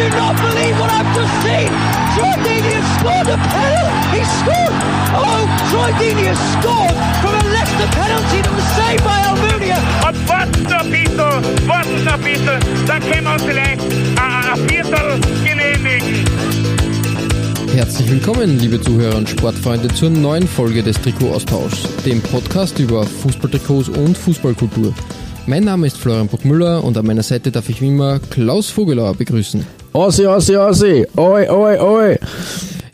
[0.00, 1.68] I do not believe what I've just seen!
[2.16, 4.16] Troy Deeney has scored a penalty!
[4.16, 4.76] He scored!
[5.12, 9.76] Oh, Troy Deeney has scored from a Leicester penalty that was saved by Almunia!
[10.08, 13.82] Und warten noch ein bisschen, warten noch ein bisschen, dann können wir uns vielleicht
[14.16, 16.24] ein, ein Viertel genehmigen.
[17.74, 23.90] Herzlich willkommen, liebe Zuhörer und Sportfreunde, zur neuen Folge des Trikot-Austauschs, dem Podcast über Fußballtrikots
[23.90, 24.94] und Fußballkultur.
[25.46, 29.14] Mein Name ist Florian Bruckmüller und an meiner Seite darf ich wie immer Klaus Vogelauer
[29.14, 29.79] begrüßen.
[29.92, 32.18] Ossi, Ossi, Ossi, oi, oi, oi.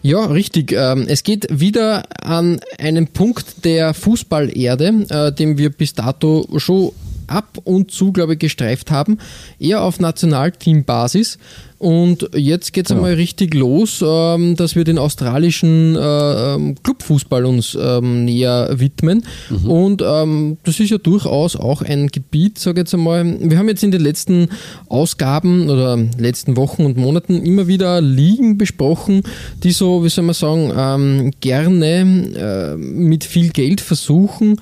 [0.00, 0.72] Ja, richtig.
[0.72, 6.92] Ähm, es geht wieder an einen Punkt der Fußballerde, äh, den wir bis dato schon
[7.26, 9.18] ab und zu, glaube ich, gestreift haben,
[9.58, 11.38] eher auf Nationalteambasis.
[11.78, 17.76] Und jetzt geht's einmal richtig los, ähm, dass wir den australischen äh, ähm, Clubfußball uns
[17.80, 19.24] ähm, näher widmen.
[19.64, 23.24] Und ähm, das ist ja durchaus auch ein Gebiet, sage ich jetzt einmal.
[23.40, 24.48] Wir haben jetzt in den letzten
[24.88, 29.22] Ausgaben oder letzten Wochen und Monaten immer wieder Ligen besprochen,
[29.62, 34.56] die so, wie soll man sagen, ähm, gerne äh, mit viel Geld versuchen,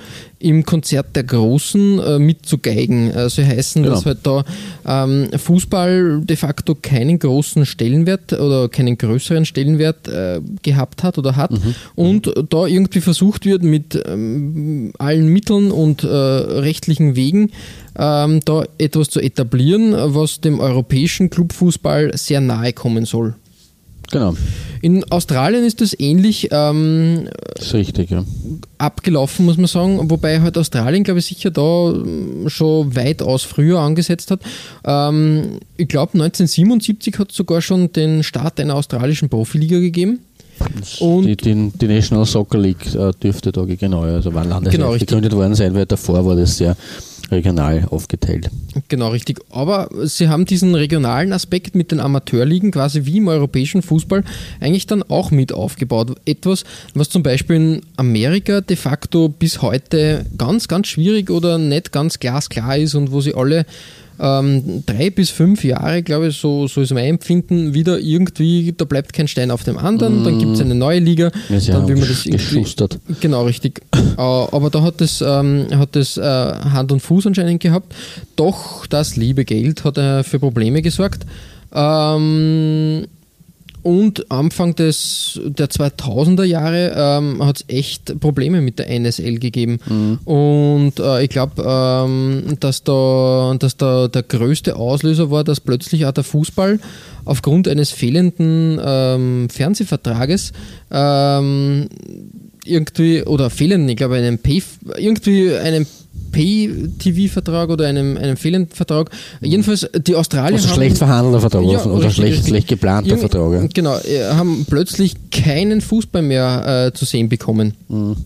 [0.44, 3.12] im Konzert der Großen äh, mitzugeigen.
[3.12, 4.44] Also heißen, dass halt da
[4.86, 11.36] ähm, Fußball de facto keinen großen Stellenwert oder keinen größeren Stellenwert äh, gehabt hat oder
[11.36, 11.50] hat
[11.94, 17.50] und da irgendwie versucht wird mit ähm, allen Mitteln und äh, rechtlichen Wegen
[17.98, 23.34] ähm, da etwas zu etablieren, was dem europäischen Clubfußball sehr nahe kommen soll.
[24.10, 24.34] Genau,
[24.80, 28.24] In Australien ist das ähnlich ähm, das ist richtig, ja.
[28.78, 33.80] abgelaufen, muss man sagen, wobei halt Australien, glaube ich, sicher da ähm, schon weitaus früher
[33.80, 34.40] angesetzt hat.
[34.84, 40.20] Ähm, ich glaube, 1977 hat es sogar schon den Start einer australischen Profiliga gegeben.
[41.00, 44.92] Und Die, die, die National Soccer League äh, dürfte da genau, also war landesweit Genau,
[44.96, 46.76] gegründet worden sein, weil davor war das sehr
[47.30, 48.50] regional aufgeteilt.
[48.88, 49.40] Genau, richtig.
[49.50, 54.24] Aber sie haben diesen regionalen Aspekt mit den Amateurligen quasi wie im europäischen Fußball
[54.60, 56.16] eigentlich dann auch mit aufgebaut.
[56.24, 56.64] Etwas,
[56.94, 62.18] was zum Beispiel in Amerika de facto bis heute ganz, ganz schwierig oder nicht ganz
[62.18, 63.66] glasklar ist und wo sie alle
[64.18, 68.84] ähm, drei bis fünf Jahre, glaube ich, so, so ist mein Empfinden, wieder irgendwie, da
[68.84, 71.96] bleibt kein Stein auf dem anderen, dann gibt es eine neue Liga, Ja, dann will
[71.96, 72.98] man das geschustert.
[73.20, 73.80] Genau, richtig.
[73.94, 77.94] Äh, Aber da hat es, ähm, hat äh, Hand und Fuß anscheinend gehabt.
[78.36, 81.26] Doch das liebe Geld hat äh, für Probleme gesorgt.
[81.74, 83.06] Ähm,
[83.84, 89.78] und Anfang des, der 2000er Jahre ähm, hat es echt Probleme mit der NSL gegeben.
[90.24, 96.06] Und äh, ich glaube, ähm, dass, da, dass da der größte Auslöser war, dass plötzlich
[96.06, 96.80] auch der Fußball
[97.26, 100.52] aufgrund eines fehlenden ähm, Fernsehvertrages
[100.90, 101.88] ähm,
[102.64, 104.62] irgendwie oder fehlenden, ich glaube, einem Pay,
[104.96, 105.86] irgendwie einem
[106.34, 109.10] Pay-TV-Vertrag oder einem, einem fehlenden Vertrag.
[109.40, 113.52] Jedenfalls, die Australier Also haben schlecht verhandelter Vertrag Ja, oder schlecht, schlecht geplanter Vertrag.
[113.52, 113.68] Ja.
[113.72, 117.74] Genau, äh, haben plötzlich keinen Fußball mehr äh, zu sehen bekommen.
[117.88, 118.16] Mhm.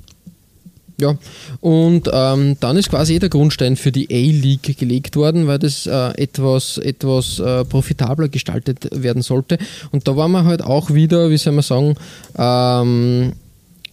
[1.01, 1.15] Ja,
[1.61, 5.87] und ähm, dann ist quasi eh der Grundstein für die A-League gelegt worden, weil das
[5.87, 9.59] äh, etwas, etwas äh, profitabler gestaltet werden sollte.
[9.93, 11.95] Und da waren wir halt auch wieder, wie soll man sagen,
[12.37, 13.33] ähm,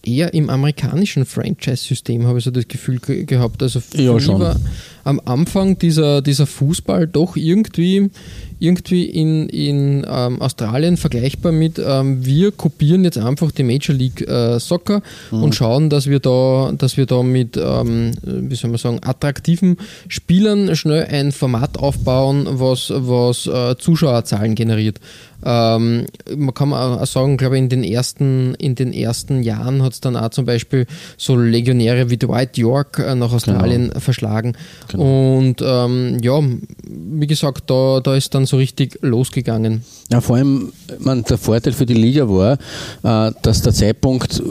[0.06, 3.62] eher im amerikanischen Franchise-System, habe ich so das Gefühl ge gehabt.
[3.62, 4.40] Also für Ja, schon.
[4.40, 4.56] war
[5.04, 8.10] am Anfang dieser, dieser Fußball doch irgendwie,
[8.58, 14.26] irgendwie in, in ähm, Australien vergleichbar mit, ähm, wir kopieren jetzt einfach die Major League
[14.26, 18.78] äh, Soccer und schauen, dass wir da, dass wir da mit, ähm, wie soll man
[18.78, 19.76] sagen, attraktiven
[20.08, 25.00] Spielern schnell ein Format aufbauen, was, was äh, Zuschauerzahlen generiert.
[25.44, 29.92] Ähm, man kann auch sagen, glaube ich, in den ersten, in den ersten Jahren hat
[29.92, 30.86] es dann auch zum Beispiel
[31.16, 34.56] so Legionäre wie Dwight York äh, nach Australien verschlagen.
[34.94, 36.40] Und ähm, ja,
[36.84, 39.82] wie gesagt, da, da ist dann so richtig losgegangen.
[40.10, 42.58] Ja, vor allem, man, der Vorteil für die Liga war,
[43.02, 44.42] äh, dass der Zeitpunkt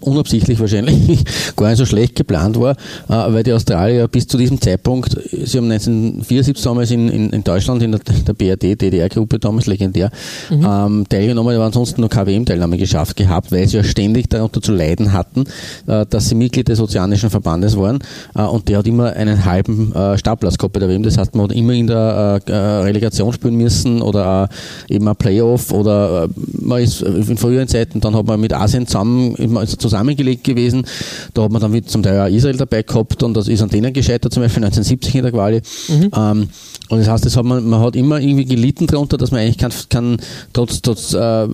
[0.00, 1.24] unabsichtlich wahrscheinlich
[1.56, 5.58] gar nicht so schlecht geplant war, äh, weil die Australier bis zu diesem Zeitpunkt, sie
[5.58, 10.10] haben 1974 damals in, in, in Deutschland in der, der BRD, DDR-Gruppe damals legendär,
[10.50, 14.72] ähm, teilgenommen, aber ansonsten nur KWM-Teilnahme geschafft gehabt, weil sie ja ständig da, darunter zu
[14.72, 15.44] leiden hatten,
[15.86, 17.98] äh, dass sie Mitglied des Ozeanischen Verbandes waren
[18.34, 21.02] äh, und der hat immer einen halben äh, Startplatz gehabt bei der WM.
[21.02, 24.48] Das heißt, man hat immer in der äh, Relegation spielen müssen oder
[24.88, 26.28] eben ein Playoff oder
[26.60, 29.36] man ist in früheren Zeiten, dann hat man mit Asien zusammen,
[29.66, 30.86] zusammengelegt gewesen.
[31.34, 33.92] Da hat man dann zum Teil auch Israel dabei gehabt und das ist an denen
[33.92, 35.60] gescheitert, zum Beispiel 1970 in der Quali.
[35.88, 36.10] Mhm.
[36.16, 36.48] Ähm,
[36.90, 39.56] und das heißt, das hat man, man hat immer irgendwie gelitten darunter, dass man eigentlich
[39.56, 40.18] kann, kann
[40.52, 41.48] trotz, trotz äh,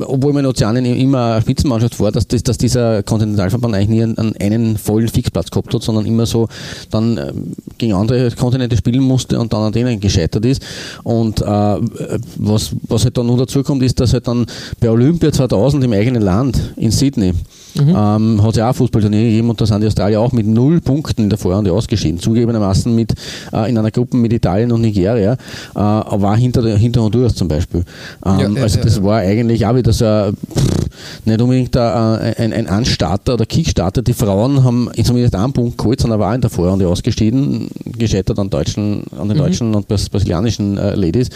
[0.00, 4.02] obwohl man in Ozeanien immer eine Spitzenmannschaft war, dass, das, dass dieser Kontinentalverband eigentlich nie
[4.02, 6.48] einen, einen vollen Fixplatz gehabt hat, sondern immer so
[6.90, 7.32] dann äh,
[7.78, 10.62] gegen andere Kontinente spielen musste und dann an denen gescheitert ist.
[11.02, 14.44] Und äh, was, was halt dann noch dazu kommt, ist, dass halt dann
[14.80, 17.32] bei Olympia 2000 im eigenen Land in Sydney
[17.74, 17.94] Mhm.
[17.96, 21.24] Ähm, hat ja auch Fußballturnier gegeben und da sind die Australier auch mit null Punkten
[21.24, 22.18] in der Vorrunde ausgeschieden.
[22.18, 23.14] Zugegebenermaßen mit,
[23.52, 25.36] äh, in einer Gruppe mit Italien und Nigeria, äh,
[25.74, 27.84] war hinter, hinter Honduras zum Beispiel.
[28.24, 32.52] Ähm, ja, also das war eigentlich auch wieder so ein, pff, nicht unbedingt ein, ein,
[32.52, 34.02] ein Anstarter oder Kickstarter.
[34.02, 38.50] Die Frauen haben zumindest einen Punkt geholt, sondern war in der Vorrunde ausgeschieden, gescheitert an,
[38.50, 39.42] deutschen, an den mhm.
[39.42, 41.28] deutschen und brasilianischen äh, Ladies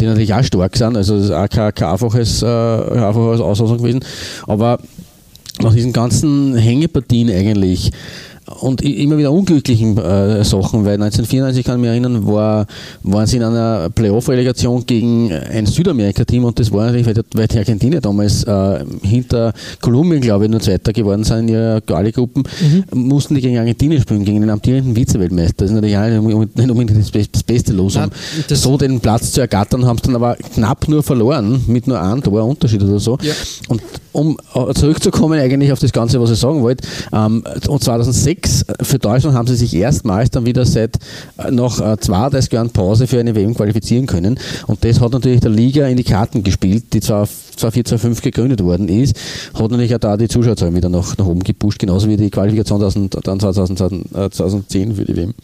[0.00, 3.78] die natürlich auch stark sind, also das ist auch kein, kein einfaches, äh, einfaches Auslosung
[3.78, 4.00] gewesen.
[4.46, 4.78] Aber
[5.62, 7.90] nach diesen ganzen Hängepartien eigentlich
[8.60, 12.66] und immer wieder unglücklichen äh, Sachen, weil 1994 kann ich mich erinnern, war,
[13.02, 17.58] waren sie in einer Playoff-Relegation gegen ein Südamerika-Team und das war natürlich, weil, weil die
[17.58, 23.08] Argentinier damals äh, hinter Kolumbien, glaube ich, nur Zweiter geworden sind in ihrer Quali-Gruppen, mhm.
[23.08, 25.54] mussten die gegen Argentinien spielen, gegen den amtierenden Vize-Weltmeister.
[25.58, 28.10] Das ist natürlich auch nicht unbedingt das, das beste Los, um
[28.48, 32.22] so den Platz zu ergattern, haben es dann aber knapp nur verloren, mit nur einem
[32.22, 33.18] Tor Unterschied oder so.
[33.22, 33.32] Ja.
[33.68, 33.82] Und
[34.12, 38.64] um äh, zurückzukommen eigentlich auf das Ganze, was ich sagen wollte, ähm, und 2006 6
[38.82, 40.96] für Deutschland haben sie sich erstmals dann wieder seit
[41.38, 44.38] äh, noch äh, zwei, drei Jahren Pause für eine WM qualifizieren können.
[44.66, 48.62] Und das hat natürlich der Liga in die Karten gespielt, die zwar 2004, 2005 gegründet
[48.62, 49.16] worden ist,
[49.54, 52.80] hat natürlich auch da die Zuschauerzahlen wieder nach, nach oben gepusht, genauso wie die Qualifikation
[52.80, 55.34] dann 2010 für die WM.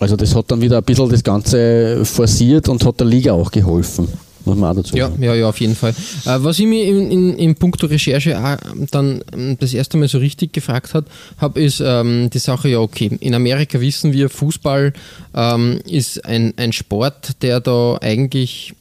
[0.00, 3.50] Also das hat dann wieder ein bisschen das Ganze forciert und hat der Liga auch
[3.50, 4.08] geholfen
[4.48, 5.22] muss man auch dazu ja, sagen.
[5.22, 5.90] Ja, ja, auf jeden Fall.
[5.90, 8.56] Äh, was ich mir in, in, in puncto Recherche auch
[8.90, 10.92] dann ähm, das erste Mal so richtig gefragt
[11.38, 14.92] habe, ist ähm, die Sache, ja, okay, in Amerika wissen wir, Fußball
[15.34, 18.74] ähm, ist ein, ein Sport, der da eigentlich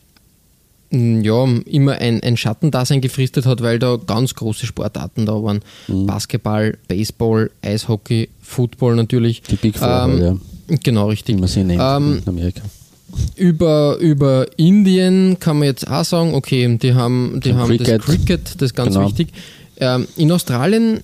[0.91, 5.59] mm, ja, immer ein, ein Schattendasein gefristet hat, weil da ganz große Sportarten da waren.
[5.87, 6.07] Mhm.
[6.07, 9.41] Basketball, Baseball, Eishockey, Football natürlich.
[9.43, 10.37] Die Big Four, ähm, ja.
[10.83, 11.35] Genau, richtig.
[11.35, 12.61] Wie man sie nennt ähm, in Amerika
[13.35, 17.99] über, über Indien kann man jetzt auch sagen, okay, die haben, die haben Cricket.
[17.99, 19.07] das Cricket, das ist ganz genau.
[19.07, 19.29] wichtig.
[19.79, 21.01] Ähm, in Australien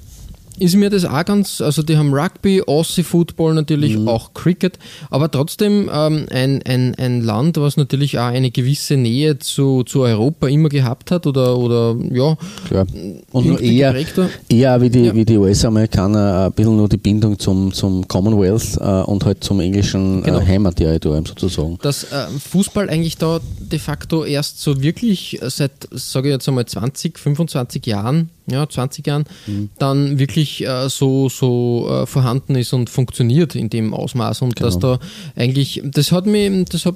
[0.59, 4.07] ist mir das auch ganz, also die haben Rugby, Aussie Football natürlich, mhm.
[4.07, 4.77] auch Cricket,
[5.09, 10.01] aber trotzdem ähm, ein, ein, ein Land, was natürlich auch eine gewisse Nähe zu, zu
[10.01, 12.38] Europa immer gehabt hat oder, oder ja.
[12.67, 12.85] Klar.
[13.31, 13.95] Und nur eher,
[14.50, 15.13] eher wie die, ja.
[15.13, 20.19] die US-Amerikaner ein bisschen nur die Bindung zum, zum Commonwealth äh, und halt zum englischen
[20.19, 20.39] äh, genau.
[20.39, 21.79] äh, Heimatterritorium sozusagen.
[21.81, 26.65] Dass äh, Fußball eigentlich da de facto erst so wirklich seit, sage ich jetzt einmal
[26.65, 29.69] 20, 25 Jahren ja, 20 Jahren, mhm.
[29.79, 34.41] dann wirklich äh, so, so äh, vorhanden ist und funktioniert in dem Ausmaß.
[34.41, 34.67] Und genau.
[34.67, 34.99] dass da
[35.35, 36.95] eigentlich, das hat mich, das hat,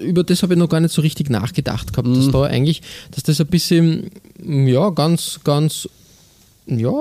[0.00, 2.14] über das habe ich noch gar nicht so richtig nachgedacht gehabt, mhm.
[2.14, 4.10] dass da eigentlich, dass das ein bisschen,
[4.44, 5.88] ja, ganz, ganz
[6.66, 6.92] ja,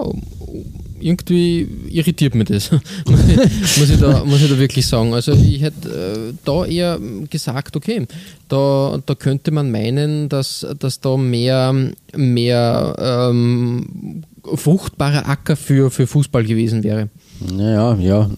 [1.00, 2.72] irgendwie irritiert mich das,
[3.06, 5.14] muss, ich da, muss ich da wirklich sagen.
[5.14, 7.00] Also ich hätte äh, da eher
[7.30, 8.08] gesagt, okay,
[8.48, 11.74] da, da könnte man meinen, dass, dass da mehr,
[12.16, 17.10] mehr ähm, fruchtbarer Acker für, für Fußball gewesen wäre.
[17.40, 18.30] Naja, ja,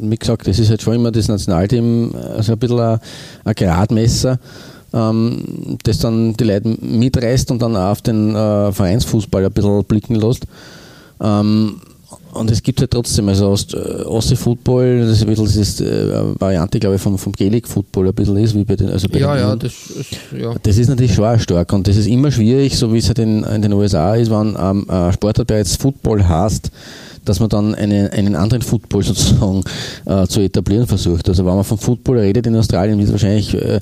[0.00, 3.00] wie gesagt, das ist halt schon immer das Nationalteam, also ein bisschen ein,
[3.44, 4.38] ein Gradmesser
[4.96, 9.84] ähm, das dann die Leute mitreißt und dann auch auf den äh, Vereinsfußball ein bisschen
[9.84, 10.46] blicken lässt.
[11.20, 11.80] Ähm,
[12.32, 16.78] und es gibt halt trotzdem, also äh, Football, das ist ein bisschen das äh, Variante,
[16.78, 19.34] glaube ich, vom, vom Gaelic Football ein bisschen ist, wie bei den, also bei ja,
[19.34, 20.54] den ja, das ist, ja.
[20.62, 23.42] Das ist natürlich schon stark und das ist immer schwierig, so wie es halt in,
[23.42, 26.70] in den USA ist, wenn ähm, ein Sportler, jetzt Football heißt,
[27.24, 29.64] dass man dann eine, einen anderen Football sozusagen
[30.04, 31.28] äh, zu etablieren versucht.
[31.28, 33.80] Also wenn man vom Football redet in Australien, wird wahrscheinlich äh,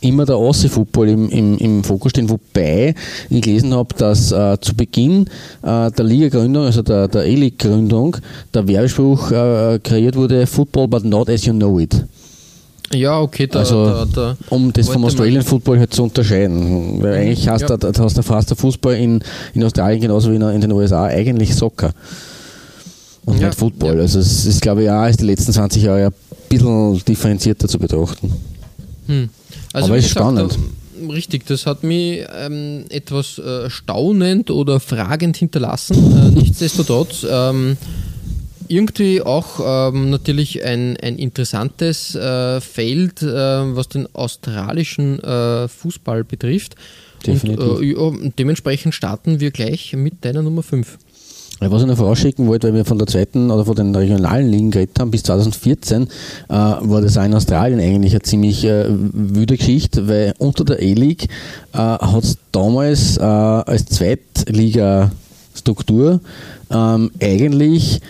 [0.00, 2.94] immer der Aussie-Football im, im, im Fokus stehen, wobei
[3.30, 5.26] ich gelesen habe, dass äh, zu Beginn
[5.62, 8.16] äh, der Liga-Gründung, also der, der E-League-Gründung,
[8.52, 12.04] der Werbespruch äh, kreiert wurde, Football but not as you know it.
[12.94, 17.02] Ja, okay, da, also, da, da um das vom Australian Football halt zu unterscheiden.
[17.02, 17.76] Weil mhm, eigentlich hast ja.
[17.76, 19.20] du, hast du fast der Fußball in,
[19.54, 21.92] in Australien genauso wie in den USA eigentlich Soccer
[23.24, 23.48] und ja.
[23.48, 23.96] nicht Football.
[23.96, 24.02] Ja.
[24.02, 26.12] Also es ist, glaube ich, auch ist die letzten 20 Jahre ein
[26.48, 28.32] bisschen differenzierter zu betrachten.
[29.06, 29.28] Hm.
[29.76, 30.58] Also Aber ist gesagt, spannend.
[31.12, 35.96] richtig, das hat mich ähm, etwas äh, staunend oder fragend hinterlassen.
[36.16, 37.76] Äh, nichtsdestotrotz ähm,
[38.68, 39.60] irgendwie auch
[39.92, 46.76] ähm, natürlich ein, ein interessantes äh, Feld, äh, was den australischen äh, Fußball betrifft.
[47.26, 47.68] Definitiv.
[47.68, 50.96] Und, äh, ja, dementsprechend starten wir gleich mit deiner Nummer 5.
[51.58, 54.70] Was ich noch vorausschicken wollte, weil wir von der zweiten oder von den regionalen Ligen
[54.70, 56.08] geredet haben, bis 2014 äh,
[56.48, 61.28] war das auch in Australien eigentlich eine ziemlich äh, wüde Geschichte, weil unter der E-League
[61.72, 66.20] äh, hat es damals äh, als Zweitliga-Struktur
[66.70, 68.00] ähm, eigentlich äh,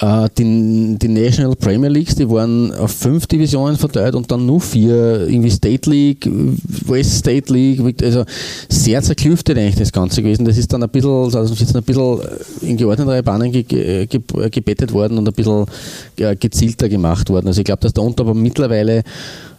[0.00, 5.28] die, die National Premier Leagues, die waren auf fünf Divisionen verteilt und dann nur vier,
[5.28, 6.28] irgendwie State League,
[6.86, 8.24] West State League, also
[8.68, 10.44] sehr zerklüftet eigentlich das Ganze gewesen.
[10.44, 12.20] Das ist dann ein bisschen, 2014 ein bisschen
[12.62, 14.06] in geordnetere Bahnen ge, ge,
[14.50, 15.66] gebettet worden und ein bisschen
[16.16, 17.46] gezielter gemacht worden.
[17.46, 19.04] Also ich glaube, dass da unter aber mittlerweile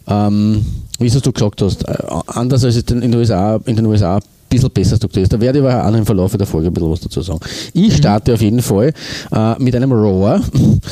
[0.08, 0.64] ähm,
[0.98, 4.70] wie es du gesagt hast, äh, anders als in den USA, in den USA bisschen
[4.70, 5.32] besser strukturiert ist.
[5.32, 7.40] Da werde ich aber auch im Verlauf der Folge ein bisschen was dazu sagen.
[7.72, 7.96] Ich mhm.
[7.96, 8.92] starte auf jeden Fall
[9.32, 10.40] äh, mit einem Rower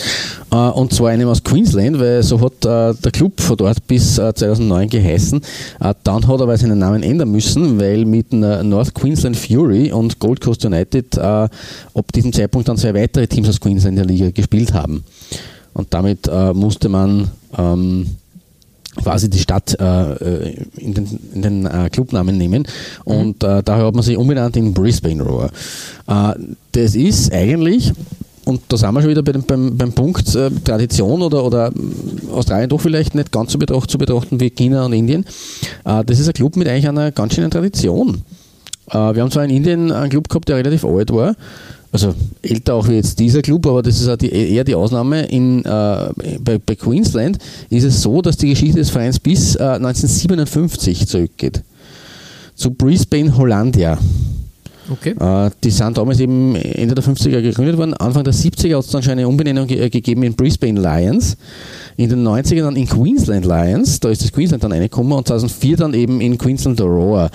[0.50, 4.14] äh, und zwar einem aus Queensland, weil so hat äh, der Club von dort bis
[4.16, 5.40] 2009 äh, geheißen.
[5.80, 10.18] Äh, dann hat er aber seinen Namen ändern müssen, weil mit North Queensland Fury und
[10.18, 14.14] Gold Coast United äh, ab diesem Zeitpunkt dann zwei weitere Teams aus Queensland in der
[14.14, 15.04] Liga gespielt haben.
[15.72, 18.06] Und damit musste man ähm,
[19.02, 22.66] quasi die Stadt äh, in den, in den äh, Clubnamen nehmen
[23.04, 25.50] und äh, daher hat man sich umbenannt in Brisbane Roar.
[26.06, 26.34] Äh,
[26.72, 27.92] das ist eigentlich
[28.44, 31.72] und da sind wir schon wieder bei dem, beim, beim Punkt äh, Tradition oder, oder
[32.30, 35.24] Australien doch vielleicht nicht ganz so betracht, zu betrachten wie China und Indien.
[35.84, 38.22] Äh, das ist ein Club mit eigentlich einer ganz schönen Tradition.
[38.86, 41.34] wir haben zwar in Indien einen Club gehabt, der relativ alt war,
[41.94, 45.26] also älter auch wie jetzt dieser Club, aber das ist auch die, eher die Ausnahme.
[45.26, 46.08] In, äh,
[46.40, 47.38] bei, bei, Queensland
[47.70, 51.62] ist es so, dass die Geschichte des Vereins bis äh, 1957 zurückgeht.
[52.56, 53.96] Zu Brisbane Hollandia.
[54.90, 55.14] Okay.
[55.18, 57.94] Äh, die sind damals eben Ende der 50er gegründet worden.
[57.94, 61.36] Anfang der 70er hat es dann schon eine Umbenennung ge gegeben in Brisbane Lions.
[61.96, 64.00] In den 90er dann in Queensland Lions.
[64.00, 67.30] Da ist das Queensland dann reingekommen und 2004 dann eben in Queensland Aurora.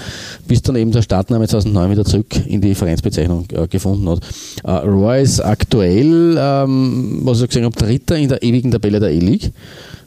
[0.47, 4.19] Bis dann eben der Startname 2009 wieder zurück in die Vereinsbezeichnung äh, gefunden hat.
[4.63, 9.11] Äh, Aurora ist aktuell, ähm, was ich gesehen habe, Dritter in der ewigen Tabelle der
[9.11, 9.51] E-League.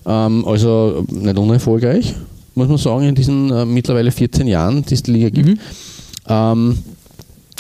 [0.07, 2.15] Ähm, also nicht unerfolgreich,
[2.55, 5.49] muss man sagen, in diesen äh, mittlerweile 14 Jahren, die es die Liga gibt.
[5.49, 5.59] Mhm.
[6.29, 6.79] Ähm,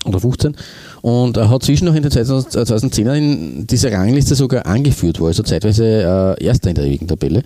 [0.04, 0.56] oder 15
[1.02, 5.42] und er hat zwischen noch in den 2010er in dieser Rangliste sogar angeführt, war also
[5.42, 7.42] zeitweise äh, Erster in der ewigen Tabelle.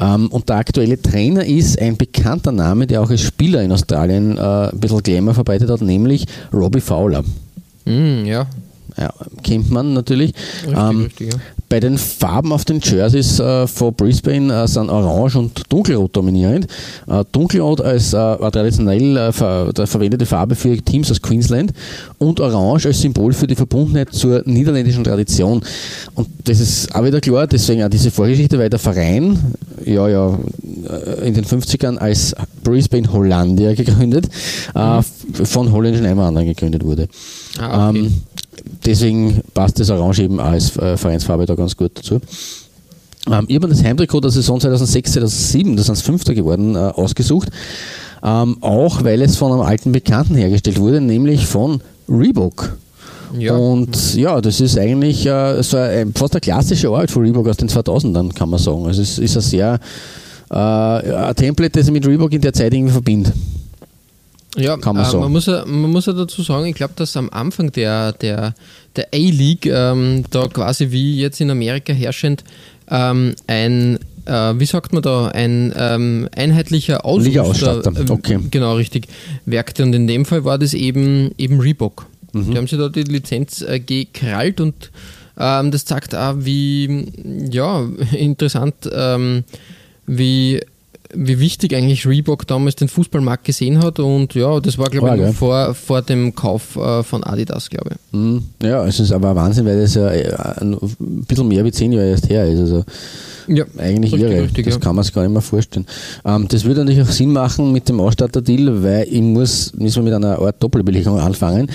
[0.00, 4.36] Ähm, und der aktuelle Trainer ist ein bekannter Name, der auch als Spieler in Australien
[4.36, 7.22] äh, ein bisschen Glamour verbreitet hat, nämlich Robbie Fowler.
[7.84, 8.46] Mm, ja,
[8.98, 10.34] ja, kennt man natürlich.
[10.64, 11.38] Richtig, ähm, richtig, ja.
[11.68, 16.68] Bei den Farben auf den Jerseys äh, von Brisbane äh, sind Orange und Dunkelrot dominierend.
[17.08, 21.72] Äh, Dunkelrot als traditionell ver verwendete Farbe für Teams aus Queensland
[22.18, 25.60] und Orange als Symbol für die Verbundenheit zur niederländischen Tradition.
[26.14, 29.38] Und das ist auch wieder klar, deswegen auch diese Vorgeschichte, weil der Verein
[29.84, 30.38] ja, ja,
[31.22, 34.28] in den 50ern als Brisbane Hollandia gegründet,
[34.74, 35.02] mhm.
[35.44, 37.08] von holländischen Einwanderern gegründet wurde.
[37.58, 37.98] Ah, okay.
[37.98, 38.22] ähm,
[38.84, 42.20] deswegen passt das Orange eben als äh, Vereinsfarbe da ganz gut dazu.
[43.30, 47.48] Ähm, ich habe das Heimtrikot der Saison 2006, 2007, das sind Fünfter geworden, äh, ausgesucht.
[48.22, 52.76] Ähm, auch weil es von einem alten Bekannten hergestellt wurde, nämlich von Reebok.
[53.38, 53.54] Ja.
[53.54, 57.56] Und ja, das ist eigentlich äh, so ein, fast ein klassischer Ort von Reebok aus
[57.56, 58.86] den 2000ern, kann man sagen.
[58.86, 59.80] Also es ist ein sehr
[60.50, 63.32] äh, ein Template, das ich mit Reebok in der Zeit irgendwie verbinde.
[64.56, 65.20] Ja, kann man äh, sagen.
[65.20, 68.54] Man muss, ja, man muss ja dazu sagen, ich glaube, dass am Anfang der, der,
[68.96, 72.44] der A-League ähm, da quasi wie jetzt in Amerika herrschend
[72.90, 78.38] ähm, ein äh, wie sagt man da, ein ähm, einheitlicher Ausrüster, äh, okay.
[78.50, 79.06] genau richtig,
[79.44, 79.82] werkte.
[79.84, 82.06] Und in dem Fall war das eben, eben Reebok.
[82.32, 82.50] Mhm.
[82.50, 84.90] Die haben sich da die Lizenz äh, gekrallt und
[85.38, 87.06] ähm, das zeigt auch, wie
[87.50, 89.44] ja, interessant, ähm,
[90.06, 90.60] wie
[91.14, 95.36] wie wichtig eigentlich Reebok damals den Fußballmarkt gesehen hat und ja, das war glaube ich
[95.36, 98.18] vor, vor dem Kauf äh, von Adidas, glaube ich.
[98.18, 98.44] Mhm.
[98.62, 100.76] Ja, es ist aber Wahnsinn, weil das ja äh, ein
[101.26, 102.60] bisschen mehr wie zehn Jahre erst her ist.
[102.60, 102.84] Also
[103.48, 104.42] ja, eigentlich richtig, irre.
[104.42, 104.80] Richtig, das ja.
[104.80, 105.86] kann man sich gar nicht mehr vorstellen.
[106.24, 110.12] Ähm, das würde natürlich auch Sinn machen mit dem Ausstatter-Deal, weil ich muss, müssen wir
[110.12, 111.70] mit einer Art Doppelbelegung anfangen,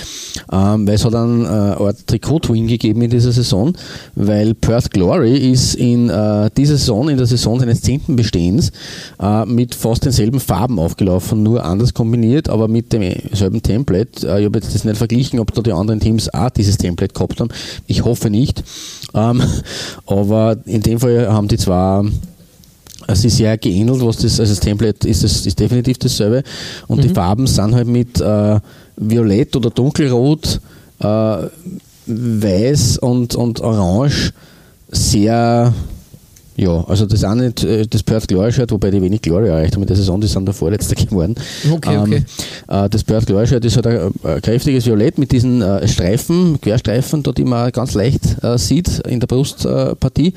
[0.51, 3.73] ähm, weil es hat einen äh, Art Trikot-Twin gegeben in dieser Saison,
[4.15, 8.71] weil Perth Glory ist in äh, dieser Saison, in der Saison seines zehnten Bestehens,
[9.21, 14.27] äh, mit fast denselben Farben aufgelaufen, nur anders kombiniert, aber mit demselben Template.
[14.27, 17.13] Äh, ich habe jetzt das nicht verglichen, ob da die anderen Teams auch dieses Template
[17.13, 17.49] gehabt haben.
[17.87, 18.63] Ich hoffe nicht.
[19.13, 19.41] Ähm,
[20.05, 22.05] aber in dem Fall haben die zwar
[23.07, 26.43] es ist sehr geähnelt, was das, also das Template ist, das, ist definitiv dasselbe.
[26.87, 27.01] Und Mhm.
[27.01, 28.59] die Farben sind halt mit äh,
[28.95, 30.61] Violett oder Dunkelrot,
[30.99, 31.37] äh,
[32.05, 34.33] Weiß und, und Orange
[34.91, 35.73] sehr,
[36.61, 39.81] ja, also das eine, äh, das Perth Glory Shirt, wobei die wenig Glory erreicht haben
[39.81, 41.33] in der Saison, die sind der Vorletzte geworden.
[41.71, 42.23] Okay, okay.
[42.69, 46.61] Ähm, äh, das Perth Glory Shirt ist halt ein, kräftiges Violett mit diesen äh, Streifen,
[46.61, 48.21] Querstreifen, da die man ganz leicht
[48.57, 50.33] sieht in der Brustpartie.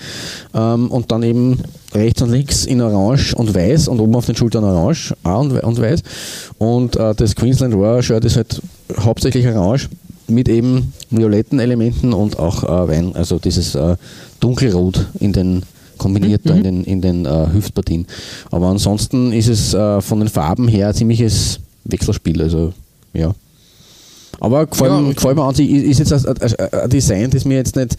[0.54, 1.58] Ähm, und dann eben
[1.92, 6.02] rechts und links in Orange und Weiß und oben auf den Schultern Orange und, Weiß.
[6.56, 8.62] Und äh, das Queensland Roar Shirt ist halt
[8.98, 9.88] hauptsächlich Orange
[10.26, 13.96] mit eben violetten Elementen und auch äh, Wein, also dieses äh,
[14.40, 15.62] dunkelrot in den
[15.98, 18.06] kombiniert da in den, in den äh, Hüftpartien.
[18.50, 22.72] Aber ansonsten ist es äh, von den Farben her ein ziemliches Wechselspiel, also
[23.12, 23.34] ja.
[24.40, 27.56] Aber gefällt, Ja, gefällt mir an sich, ist jetzt ein, ein, ein Design, das mir
[27.56, 27.96] jetzt nicht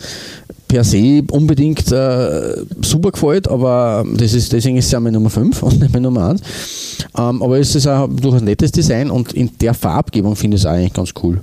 [0.68, 5.30] per se unbedingt äh, super gefällt, aber das ist, deswegen ist es ja meine Nummer
[5.30, 6.42] 5 und nicht meine Nummer 1.
[7.18, 10.64] Ähm, aber es ist auch durchaus ein nettes Design und in der Farbgebung finde ich
[10.64, 11.40] es eigentlich ganz cool.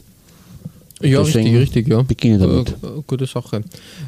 [1.02, 2.02] Ja, Deswegen richtig, richtig, ja.
[2.02, 2.71] beginne damit.
[2.71, 3.62] Äh, gute Sache.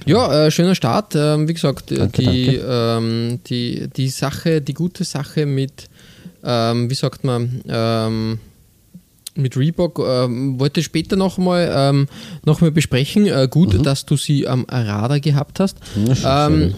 [0.07, 1.15] Ja, äh, schöner Start.
[1.17, 5.89] Ähm, wie gesagt, äh, Danke, die, ähm, die, die Sache, die gute Sache mit,
[6.45, 8.39] ähm, wie sagt man, ähm,
[9.37, 12.09] mit Reebok ähm, wollte ich später nochmal ähm,
[12.45, 13.27] noch mal besprechen.
[13.27, 15.79] Äh, gut, dass du sie am Radar gehabt hast.
[16.25, 16.75] Ähm,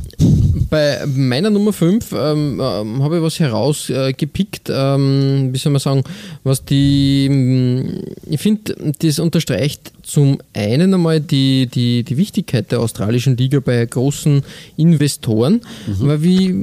[0.71, 5.81] bei meiner Nummer 5 ähm, ähm, habe ich was herausgepickt, äh, ähm, wie soll man
[5.81, 6.05] sagen,
[6.45, 12.81] was die, mh, ich finde, das unterstreicht zum einen einmal die, die, die Wichtigkeit der
[12.81, 14.43] australischen Liga bei großen
[14.77, 16.55] Investoren, weil wie,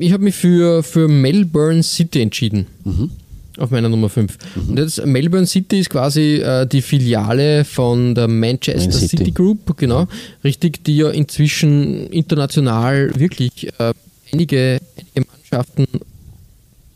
[0.00, 2.66] ich habe mich für, für Melbourne City entschieden
[3.58, 4.36] auf meiner Nummer 5.
[4.68, 9.16] Und jetzt Melbourne City ist quasi äh, die Filiale von der Manchester Man City.
[9.16, 9.30] City.
[9.32, 10.06] Group, genau,
[10.44, 13.92] richtig, die ja inzwischen international wirklich äh,
[14.32, 15.86] einige, einige Mannschaften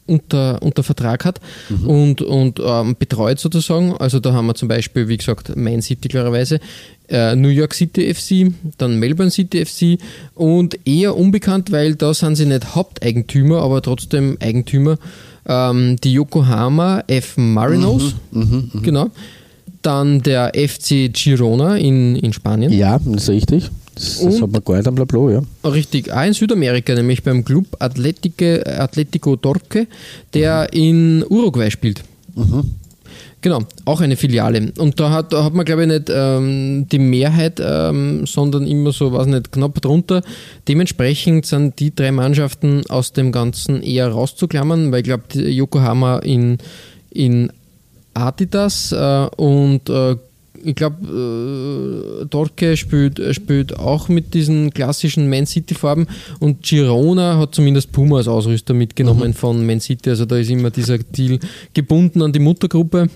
[0.06, 1.40] unter, unter Vertrag hat
[1.86, 3.96] und, und ähm, betreut sozusagen.
[3.96, 6.60] Also da haben wir zum Beispiel, wie gesagt, Man City klarerweise,
[7.08, 9.98] äh, New York City FC, dann Melbourne City FC
[10.34, 14.98] und eher unbekannt, weil da sind sie nicht Haupteigentümer, aber trotzdem Eigentümer,
[15.46, 18.14] ähm, die Yokohama F Marinos,
[18.82, 19.10] genau.
[19.82, 22.72] Dann der FC Girona in, in Spanien.
[22.72, 23.70] Ja, das ist richtig.
[23.94, 25.42] Das, das hat man nicht am Blablo, ja.
[25.64, 29.86] Richtig, auch in Südamerika, nämlich beim Club Atletico Torque,
[30.32, 32.02] der in Uruguay spielt.
[33.42, 34.72] Genau, auch eine Filiale.
[34.78, 38.92] Und da hat, da hat man, glaube ich, nicht ähm, die Mehrheit, ähm, sondern immer
[38.92, 40.22] so, weiß nicht, knapp drunter.
[40.68, 46.58] Dementsprechend sind die drei Mannschaften aus dem Ganzen eher rauszuklammern, weil ich glaube, Yokohama in,
[47.10, 47.52] in
[48.14, 50.14] Adidas äh, und äh,
[50.64, 56.06] ich glaube, äh, Dorke spielt, spielt auch mit diesen klassischen Man City-Farben
[56.38, 60.10] und Girona hat zumindest Puma als Ausrüster mitgenommen von Man City.
[60.10, 61.40] Also da ist immer dieser Deal
[61.74, 63.08] gebunden an die Muttergruppe.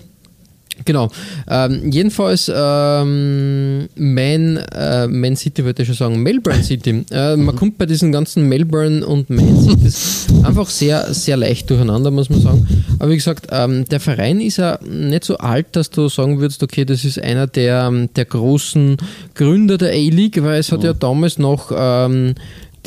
[0.85, 1.09] Genau.
[1.49, 7.05] Ähm, jedenfalls ähm, Man, äh, Man City wollte ich schon sagen, Melbourne City.
[7.11, 12.11] Äh, man kommt bei diesen ganzen Melbourne und Man Cities einfach sehr, sehr leicht durcheinander,
[12.11, 12.67] muss man sagen.
[12.99, 16.63] Aber wie gesagt, ähm, der Verein ist ja nicht so alt, dass du sagen würdest,
[16.63, 18.97] okay, das ist einer der, der großen
[19.35, 22.35] Gründer der A-League, weil es hat ja damals noch ähm,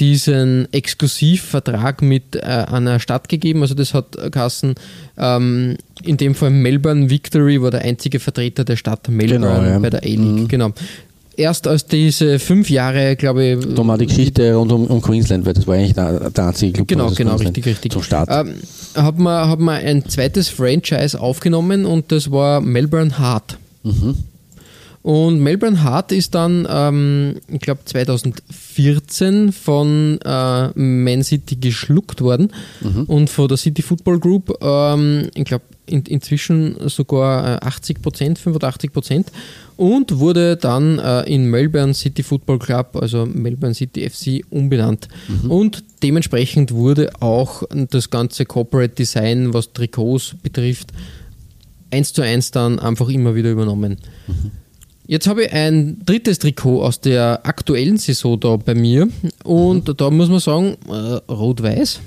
[0.01, 3.63] diesen Exklusivvertrag mit äh, einer Stadt gegeben.
[3.63, 4.75] Also das hat Kassen,
[5.19, 9.79] ähm, in dem Fall Melbourne Victory war der einzige Vertreter der Stadt Melbourne Genau, ja.
[9.79, 10.19] bei der A-League.
[10.19, 10.49] Mhm.
[10.49, 10.71] Genau.
[11.37, 15.47] Erst als diese fünf Jahre, glaube ich, Da mal die Geschichte rund um, um Queensland,
[15.47, 17.93] weil das war eigentlich der, der einzige Club Genau, genau, Queensland richtig, richtig.
[17.93, 18.29] zum Start.
[18.31, 18.55] Ähm,
[18.95, 23.57] hat, man, hat man ein zweites Franchise aufgenommen und das war Melbourne Heart.
[23.85, 24.17] Mhm.
[25.03, 32.53] Und Melbourne Heart ist dann, ähm, ich glaube, 2014 von äh, Man City geschluckt worden
[32.83, 33.05] Mhm.
[33.05, 38.39] und von der City Football Group, ähm, ich glaube, in, inzwischen sogar äh, 80 Prozent,
[38.39, 39.33] 85 Prozent
[39.77, 45.09] und wurde dann äh, in Melbourne City Football Club, also Melbourne City FC, umbenannt.
[45.49, 50.93] Und dementsprechend wurde auch das ganze Corporate Design, was Trikots betrifft,
[51.91, 53.97] eins zu eins dann einfach immer wieder übernommen.
[55.11, 59.09] Jetzt habe ich ein drittes Trikot aus der aktuellen Saison da bei mir
[59.43, 61.99] und da muss man sagen, äh, rot-weiß.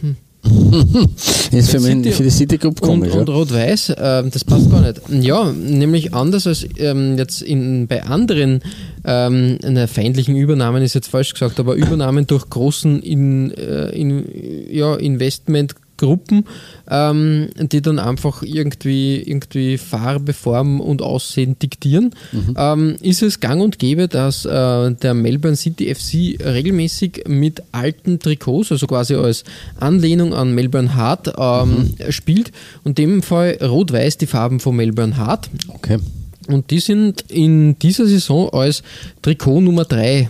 [1.52, 3.13] Ist für, City- mich, für die City Group Und, komisch.
[3.13, 3.36] und ja.
[3.36, 5.02] rot-weiß, äh, das passt gar nicht.
[5.22, 8.62] Ja, nämlich anders als ähm, jetzt in, bei anderen
[9.04, 14.24] ähm, na, feindlichen Übernahmen ist jetzt falsch gesagt, aber Übernahmen durch großen in, äh, in,
[14.72, 16.46] ja, Investment Gruppen,
[16.90, 22.56] ähm, die dann einfach irgendwie, irgendwie Farbe, Form und Aussehen diktieren, Mhm.
[22.58, 28.20] ähm, ist es gang und gäbe, dass äh, der Melbourne City FC regelmäßig mit alten
[28.20, 29.44] Trikots, also quasi als
[29.80, 32.12] Anlehnung an Melbourne Heart, ähm, Mhm.
[32.12, 32.52] spielt.
[32.84, 35.50] Und in dem Fall rot-weiß die Farben von Melbourne Heart.
[35.70, 36.00] Okay.
[36.48, 38.84] Und die sind in dieser Saison als
[39.22, 40.30] Trikot Nummer 3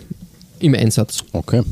[0.59, 1.23] im Einsatz.
[1.31, 1.63] Okay.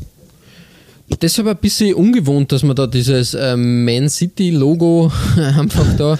[1.20, 6.18] Deshalb ein bisschen ungewohnt, dass man da dieses äh, Man City Logo einfach da,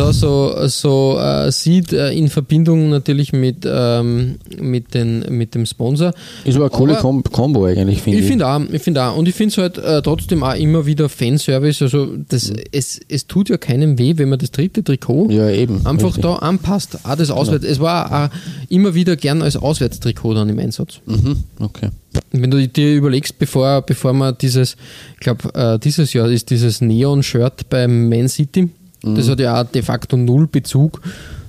[0.00, 5.66] da so, so äh, sieht, äh, in Verbindung natürlich mit, ähm, mit, den, mit dem
[5.66, 6.12] Sponsor.
[6.44, 8.30] Ist aber eine coole Kom Kombo eigentlich, finde Ich ich.
[8.30, 9.16] finde auch, ich finde auch.
[9.16, 11.82] Und ich finde es halt äh, trotzdem auch immer wieder Fanservice.
[11.82, 15.86] Also das, es, es tut ja keinem weh, wenn man das dritte Trikot Ja, eben.
[15.86, 16.22] einfach Richtig.
[16.22, 16.98] da anpasst.
[17.04, 17.64] Auch das Auswärts.
[17.64, 21.00] Es war auch immer wieder gern als Auswärtstrikot dann im Einsatz.
[21.06, 21.36] Mhm.
[21.58, 21.90] Okay.
[22.32, 24.76] Wenn du dir überlegst, bevor, bevor man dieses,
[25.14, 28.68] ich glaube, äh, dieses Jahr ist dieses Neon-Shirt beim Man City.
[29.02, 29.30] Das Mhm.
[29.30, 31.00] hat ja auch de facto null Bezug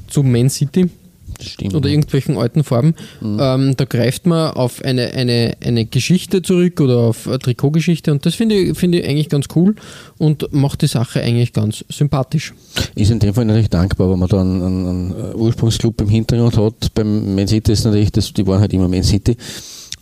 [0.08, 0.90] zum Man City
[1.38, 1.74] Das stimmt.
[1.74, 2.96] oder irgendwelchen alten Farben.
[3.22, 8.26] Ähm, da greift man auf eine, eine, eine Geschichte zurück oder auf eine Trikotgeschichte und
[8.26, 9.76] das finde ich, finde ich eigentlich ganz cool
[10.18, 12.54] und macht die Sache eigentlich ganz sympathisch.
[12.96, 16.58] Ist in dem Fall natürlich dankbar, wenn man da einen, einen, einen Ursprungsclub im Hintergrund
[16.58, 16.94] hat.
[16.94, 19.36] Beim Man City ist natürlich, das, die waren halt immer Man City.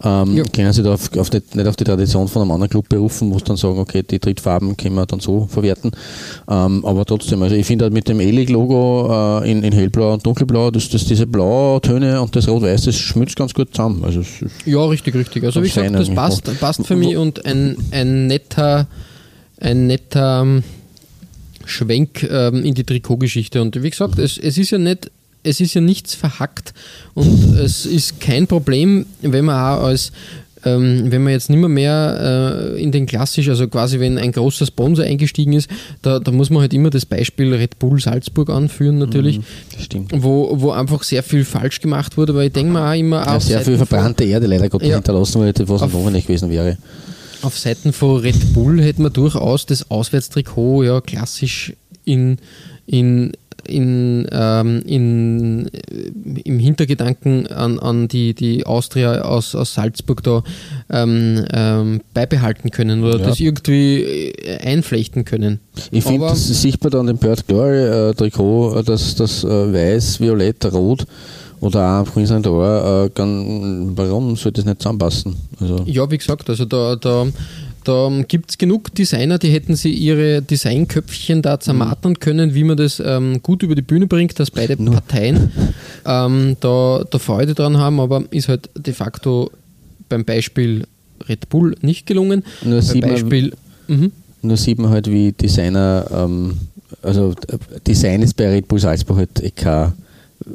[0.04, 0.44] Ähm, Ja.
[0.54, 3.30] Können sie da auf, auf die, nicht auf die Tradition von einem anderen Club berufen,
[3.30, 5.92] muss dann sagen, okay, die Drittfarben können wir dann so verwerten.
[6.50, 10.26] Ähm, aber trotzdem, also ich finde halt mit dem E-League-Logo äh, in, in hellblau und
[10.26, 14.04] dunkelblau, das, das, diese Blautöne und das Rot-Weiß, das schmilzt ganz gut zusammen.
[14.06, 14.22] Also
[14.66, 15.44] Ja, richtig, richtig.
[15.44, 16.60] Also wie gesagt, das passt, macht.
[16.60, 18.88] passt für mich und ein, ein netter,
[19.60, 20.64] ein netter ähm,
[21.66, 23.62] Schwenk ähm, in die Trikotgeschichte.
[23.62, 25.12] Und wie gesagt, es, es ist ja nicht,
[25.44, 26.74] es ist ja nichts verhackt
[27.14, 30.12] und es ist kein Problem, wenn man auch als
[30.66, 34.34] ähm, wenn man jetzt nicht mehr, mehr äh, in den klassisch, also quasi wenn ein
[34.34, 35.70] großer Sponsor eingestiegen ist,
[36.02, 39.40] da, da muss man halt immer das Beispiel Red Bull Salzburg anführen natürlich,
[39.74, 40.12] das stimmt.
[40.18, 43.38] wo, wo einfach sehr viel falsch gemacht wurde, weil ich denke mir auch immer Ja,
[43.38, 44.96] auf sehr viel Seiten von- verbrannte Erde leider Gottes Ja.
[44.96, 46.78] hinterlassen, weil das was Auf- notwendig gewesen wäre.
[47.42, 51.72] Auf Seiten von Red Bull hätte man durchaus das Auswärtstrikot ja klassisch
[52.04, 52.36] in,
[52.86, 53.32] in,
[53.70, 60.44] in, ähm, in, äh, im Hintergedanken an, an die, die Austria aus, aus Salzburg da
[60.90, 63.26] ähm, ähm, beibehalten können oder Ja.
[63.28, 65.60] das irgendwie äh, einflechten können.
[65.92, 69.48] Ich finde, das ist sichtbar dann im Perth Glory äh, Trikot, äh, dass das äh,
[69.48, 71.06] weiß, violett, rot
[71.62, 75.36] oder auch Queensland Roar, äh, warum sollte das nicht zusammenpassen?
[75.60, 77.28] Also, Ja, wie gesagt, also da, da,
[77.90, 82.78] da gibt es genug Designer, die hätten sie ihre Designköpfchen da zermartern können, wie man
[82.78, 85.52] das ähm, gut über die Bühne bringt, dass beide Parteien
[86.06, 89.50] ähm, da, da Freude dran haben, aber ist halt de facto
[90.08, 90.86] beim Beispiel
[91.28, 92.44] Red Bull nicht gelungen.
[92.64, 93.54] Nur sieht man- Beispiel,
[93.88, 94.12] mhm.
[94.44, 96.58] nur sieht man halt, wie Designer, ähm,
[97.02, 99.94] also äh, Design ist bei Red Bull Salzburg halt eh kein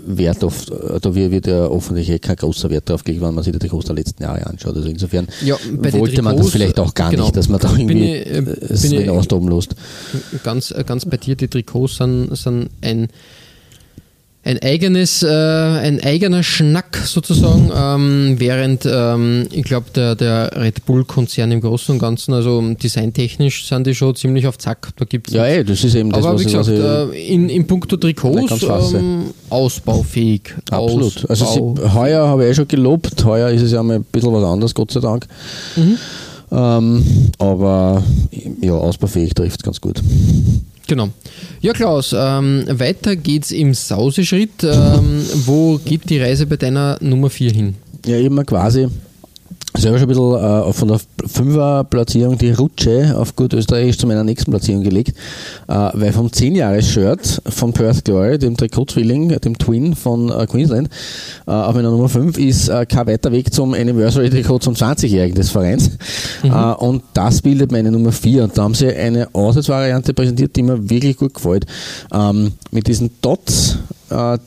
[0.07, 3.53] Wert äh, da wird ja offensichtlich eh kein großer Wert drauf gelegt, wenn man sich
[3.53, 4.77] die Trikots der letzten Jahre anschaut.
[4.77, 7.71] Also insofern Ja, wollte man das Trikots, vielleicht auch gar genau, nicht, dass man da
[7.73, 12.37] irgendwie ich, äh, äh, es bin ich- ganz, äh, ganz bei dir, die Trikots sind,
[12.37, 13.09] sind ein,
[14.47, 20.85] ein eigenes, äh, ein eigener Schnack sozusagen, ähm, während ähm, ich glaube der, der Red
[20.85, 24.91] Bull-Konzern im Großen und Ganzen, also designtechnisch sind die schon ziemlich auf Zack.
[24.97, 27.35] Da gibt's Ja, ey, das ist eben das, aber was wie ich, gesagt, ich äh,
[27.35, 30.55] in, in puncto Trikots ähm, ausbaufähig.
[30.71, 31.29] Absolut.
[31.31, 34.05] Also Ausbau- sie, heuer habe ich eh schon gelobt, heuer ist es ja mal ein
[34.05, 35.27] bisschen was anderes, Gott sei Dank.
[35.77, 35.97] Mhm.
[36.53, 37.05] Ähm,
[37.39, 38.03] aber
[38.61, 40.03] ja, ausbaufähig trifft es ganz gut.
[40.87, 41.09] Genau.
[41.61, 44.65] Ja, Klaus, ähm, weiter geht's im Sauseschritt.
[44.65, 47.75] Ähm, wo geht die Reise bei deiner Nummer 4 hin?
[48.05, 48.89] Ja, eben quasi
[49.77, 54.23] selber schon ein bisschen äh, von der Fünfer-Platzierung die Rutsche auf gut Österreichisch zu meiner
[54.23, 55.17] nächsten Platzierung gelegt,
[55.69, 60.89] äh, weil vom 10-Jahres-Shirt von Perth Glory, dem Trikot-Zwilling, dem Twin von äh, Queensland,
[61.47, 65.51] äh, auf meiner Nummer 5 ist äh, kein weiter Weg zum Anniversary-Trikot zum 20-Jährigen des
[65.51, 65.91] Vereins.
[66.43, 68.45] Äh, und das bildet meine Nummer 4.
[68.45, 71.67] Und da haben sie eine Auswärtsvariante präsentiert, die mir wirklich gut gefällt.
[72.13, 73.79] Ähm, mit diesen Dots,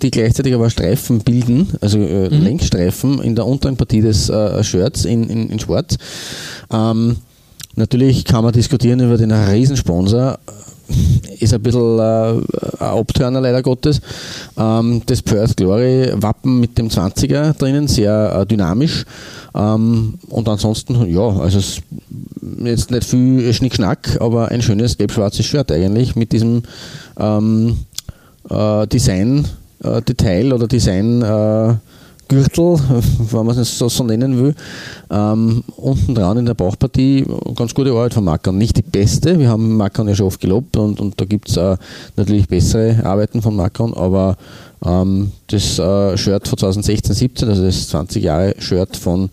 [0.01, 5.05] die gleichzeitig aber Streifen bilden, also äh, Längsstreifen in der unteren Partie des äh, Shirts
[5.05, 5.97] in, in, in Schwarz.
[6.71, 7.17] Ähm,
[7.75, 10.39] natürlich kann man diskutieren über den Riesensponsor.
[11.39, 12.41] Ist ein bisschen äh, ein
[12.79, 13.99] Abturner leider Gottes.
[14.57, 19.05] Ähm, das Perth Glory Wappen mit dem 20er drinnen, sehr äh, dynamisch.
[19.53, 21.81] Ähm, und ansonsten, ja, also es,
[22.63, 26.63] jetzt nicht viel Schnickschnack, aber ein schönes gelb-schwarzes Shirt eigentlich mit diesem
[27.19, 27.77] ähm,
[28.49, 31.75] äh, Design-Detail oder Design- äh,
[32.29, 32.77] Gürtel,
[33.31, 34.53] wenn man es so, nennen will.
[35.09, 38.57] Ähm, unten dran in der Bauchpartie ganz gute Arbeit von Mackern.
[38.57, 41.57] Nicht die beste, wir haben Mackern ja schon oft gelobt und, und da gibt es
[41.57, 41.77] äh,
[42.15, 44.35] natürlich bessere Arbeiten von Mackern, aber
[44.85, 49.29] ähm, das äh, Shirt von 2016, 17, also das 20 Jahre Shirt von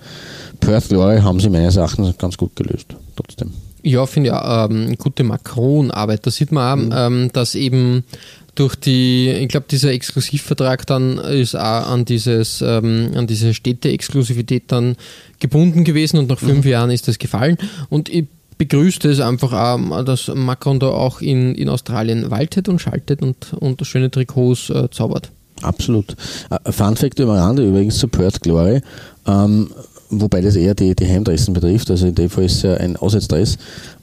[0.61, 2.87] Perth Glory, haben sie meines Erachtens ganz gut gelöst.
[3.17, 3.51] Trotzdem.
[3.83, 6.25] Ja, finde ich auch ähm, gute Makronarbeit.
[6.27, 6.93] Da sieht man auch, Mhm.
[7.25, 8.05] ähm, dass eben
[8.55, 14.65] durch die, ich glaube, dieser Exklusivvertrag dann ist auch an dieses, ähm, an diese Städte-Exklusivität
[14.69, 14.97] dann
[15.41, 16.47] gebunden gewesen und nach Mhm.
[16.47, 17.57] fünf Jahren ist das gefallen.
[17.89, 18.27] Und ich
[18.59, 23.53] begrüße es einfach auch, dass Macron da auch in, in Australien waltet und schaltet und,
[23.55, 25.31] und schöne Trikots äh, zaubert.
[25.63, 26.17] Absolut.
[26.51, 28.81] Äh, Fun Fact am Rande übrigens zu Perth Glory,
[29.27, 29.71] ähm,
[30.11, 32.97] wobei das eher die, die Heimdressen betrifft, also in dem Fall ist es ja ein
[32.97, 33.57] Auswärtsdress.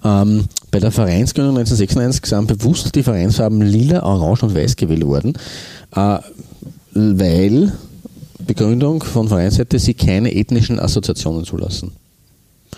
[0.04, 5.34] Ähm, bei der Vereinsgründung 1996 sind bewusst die Vereinsfarben lila, orange und weiß gewählt worden,
[5.96, 6.18] äh,
[6.94, 7.74] weil
[8.48, 11.92] Begründung von Vereinsseite sie keine ethnischen Assoziationen zulassen.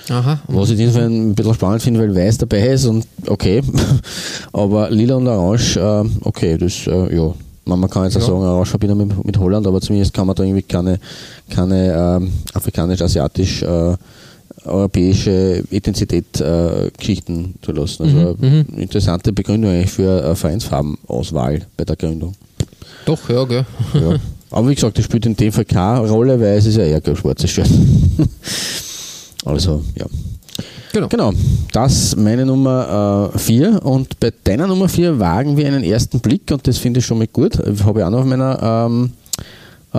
[0.09, 0.39] Aha.
[0.47, 3.61] Was ich insofern ein bisschen spannend finde, weil weiß dabei ist und okay,
[4.53, 7.33] aber lila und orange, äh, okay, das, äh, ja.
[7.65, 8.27] Man kann jetzt auch Ja.
[8.27, 10.99] sagen, orange verbinden mit, mit Holland, aber zumindest kann man da irgendwie keine,
[11.49, 13.95] keine ähm, afrikanisch-asiatisch äh,
[14.65, 18.03] europäische Ethnizität äh, Geschichten zulassen.
[18.03, 22.33] Also Mhm, eine interessante Begründung eigentlich für äh, Vereinsfarbenauswahl bei der Gründung.
[23.05, 23.65] Doch, ja, gell.
[23.93, 24.15] Ja.
[24.51, 27.01] Aber wie gesagt, das spielt in dem Fall keine Rolle, weil es ist ja eher
[27.01, 27.69] kein schwarzes Shirt.
[29.45, 30.05] also, ja.
[30.93, 31.07] Genau.
[31.07, 31.31] Genau,
[31.71, 36.67] das meine Nummer 4 und bei deiner Nummer 4 wagen wir einen ersten Blick und
[36.67, 37.57] das finde ich schon mal gut.
[37.57, 39.11] Habe ich auch noch auf meiner, ähm,
[39.91, 39.97] äh,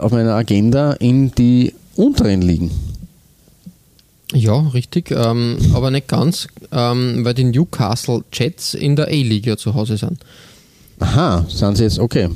[0.00, 2.70] auf meiner Agenda in die unteren Ligen.
[4.32, 9.74] Ja, richtig, ähm, aber nicht ganz, ähm, weil die Newcastle Jets in der A-Liga zu
[9.74, 10.18] Hause sind.
[11.00, 12.28] Aha, sind sie jetzt, okay.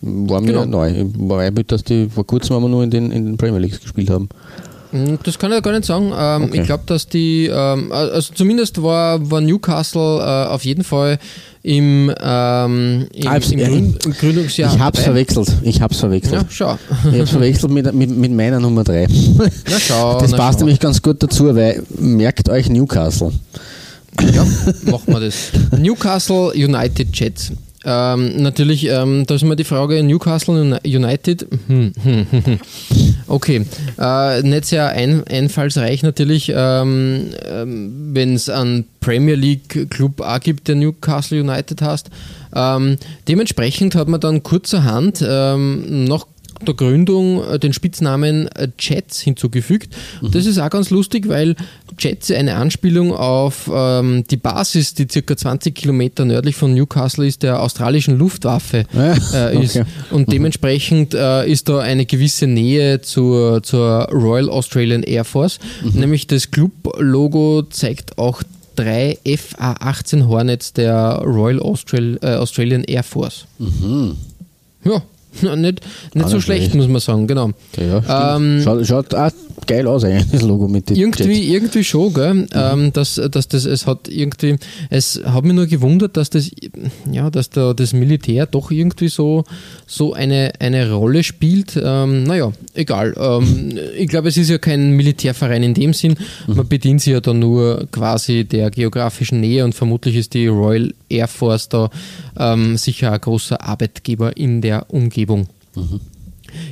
[0.00, 0.64] War mir Genau.
[0.64, 1.04] neu.
[1.16, 4.10] War mit, dass die vor kurzem aber nur in den, in den Premier Leagues gespielt
[4.10, 4.28] haben.
[5.04, 6.12] Mm, Das kann ich gar nicht sagen.
[6.16, 6.60] Ähm, Okay.
[6.60, 11.18] Ich glaube, dass die, ähm, also zumindest war, war Newcastle äh, auf jeden Fall
[11.62, 13.58] im, ähm, im, Ah, im,
[14.04, 14.72] im Gründungsjahr.
[14.74, 15.04] ich hab's dabei.
[15.06, 15.48] verwechselt.
[15.62, 16.34] Ich hab's verwechselt.
[16.34, 16.78] Ja, schau.
[17.12, 19.06] Ich hab's verwechselt mit, mit, mit meiner Nummer 3.
[19.70, 20.20] Na schau.
[20.20, 20.64] Das na passt schau.
[20.64, 23.32] nämlich ganz gut dazu, weil merkt euch Newcastle.
[24.32, 24.44] Ja,
[24.90, 25.34] machen wir das.
[25.76, 27.52] Newcastle United Jets.
[27.88, 31.46] Ähm, natürlich, ähm, da ist mal die Frage, Newcastle Uni- United,
[33.28, 33.64] okay,
[33.98, 40.40] äh, nicht sehr ein, einfallsreich natürlich, ähm, ähm, wenn es einen Premier League Club auch
[40.40, 42.10] gibt, der Newcastle United heißt.
[42.56, 42.96] Ähm,
[43.28, 46.26] dementsprechend hat man dann kurzerhand ähm, nach
[46.66, 49.94] der Gründung äh, den Spitznamen äh, Jets hinzugefügt.
[50.22, 51.56] Und Das ist auch ganz lustig, weil
[51.98, 57.42] Jets eine Anspielung auf ähm, die Basis, die circa 20 Kilometer nördlich von Newcastle ist,
[57.42, 59.14] der australischen Luftwaffe Ja,
[59.50, 59.76] äh, ist.
[59.76, 59.86] okay.
[60.10, 65.58] Und dementsprechend äh, ist da eine gewisse Nähe zur, zur Royal Australian Air Force.
[65.92, 68.42] Nämlich das Club-Logo zeigt auch
[68.76, 73.46] drei FA-18 Hornets der Royal Austral äh, Australian Air Force.
[74.84, 75.02] Ja,
[75.56, 75.80] nicht,
[76.14, 76.74] nicht so nicht schlecht, schlecht.
[76.74, 77.50] muss man sagen, genau.
[77.76, 78.36] Ja.
[78.36, 79.30] Ähm, schaut, schaut auch
[79.66, 81.54] geil aus eigentlich, das Logo mit den Irgendwie, Jets.
[81.54, 82.34] irgendwie schon, gell?
[82.34, 82.48] Mhm.
[82.52, 84.56] Ähm, dass, dass das, es hat irgendwie,
[84.90, 86.50] es hat mich nur gewundert, dass das,
[87.10, 89.44] ja, dass da das Militär doch irgendwie so,
[89.86, 91.80] so eine, eine Rolle spielt.
[91.82, 93.14] Ähm, naja, egal.
[93.18, 96.16] Ähm, ich glaube, es ist ja kein Militärverein in dem Sinn.
[96.46, 96.56] Mhm.
[96.56, 100.92] Man bedient sich ja dann nur quasi der geografischen Nähe und vermutlich ist die Royal
[101.08, 101.90] Air Force da
[102.38, 105.48] ähm, sicher ein großer Arbeitgeber in der Umgebung.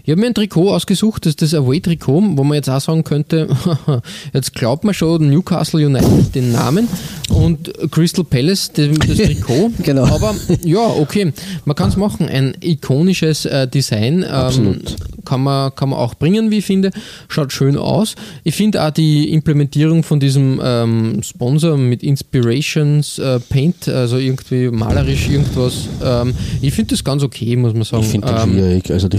[0.05, 3.05] Ich habe mir ein Trikot ausgesucht, das ist das Away-Trikot, wo man jetzt auch sagen
[3.05, 3.49] könnte,
[4.33, 6.89] jetzt glaubt man schon Newcastle United den Namen
[7.31, 9.71] und Crystal Palace das Trikot.
[9.83, 10.07] Genau.
[10.07, 11.33] Aber ja, okay,
[11.65, 12.29] man kann es machen.
[12.29, 14.97] Ein ikonisches äh, Design ähm, Absolut.
[15.25, 16.91] kann, man, kann man auch bringen, wie ich finde.
[17.29, 18.15] Schaut schön aus.
[18.45, 24.69] Ich finde auch die Implementierung von diesem ähm, Sponsor mit Inspirations äh, Paint, also irgendwie
[24.71, 28.03] malerisch irgendwas, ähm, ich finde das ganz okay, muss man sagen.
[28.03, 28.91] Ich finde das Ähm, schwierig.
[28.91, 29.19] Also die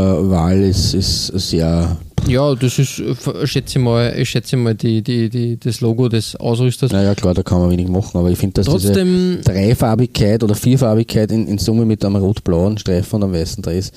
[0.00, 1.96] Farbwahl ist, ist sehr.
[2.26, 3.02] ja, das ist,
[3.44, 6.92] schätze ich mal, ich schätze mal die, die, die, das Logo des Ausrüsters.
[6.92, 10.54] Naja, klar, da kann man wenig machen, aber ich finde, dass Trotzdem- diese Dreifarbigkeit oder
[10.54, 13.92] Vierfarbigkeit in, in Summe mit einem rot-blauen Streifen und einem weißen Dress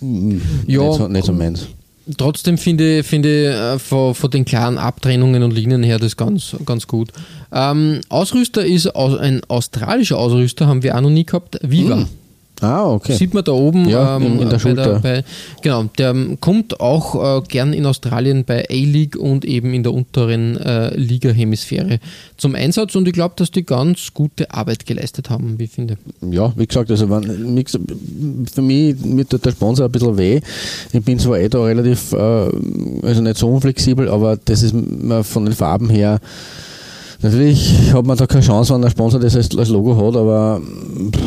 [0.00, 1.66] mm, Ja, nicht, so, nicht so meins.
[2.16, 6.86] Trotzdem finde, finde äh, von, von den klaren Abtrennungen und Linien her das ganz, ganz
[6.88, 7.10] gut.
[7.52, 12.08] Ähm, Ausrüster ist aus, ein australischer Ausrüster, haben wir auch noch nie gehabt, Viva.
[12.60, 13.14] Ah, okay.
[13.14, 15.00] Sieht man da oben Ja, ähm, in- in der Schulter.
[15.00, 15.24] bei,
[15.62, 20.56] genau, der kommt auch äh, gern in Australien bei A-League und eben in der unteren
[20.58, 22.00] äh, Liga-Hemisphäre
[22.36, 25.96] zum Einsatz und ich glaube, dass die ganz gute Arbeit geleistet haben, wie ich finde.
[26.30, 27.64] Ja, wie gesagt, also wenn,
[28.52, 28.96] für mich
[29.28, 30.40] tut der Sponsor ein bisschen weh.
[30.92, 34.74] Ich bin zwar eh da relativ, äh, also nicht so unflexibel, aber das ist
[35.22, 36.20] von den Farben her,
[37.22, 40.60] natürlich hat man da keine Chance, wenn der Sponsor das als, als Logo hat, aber
[41.12, 41.20] pff,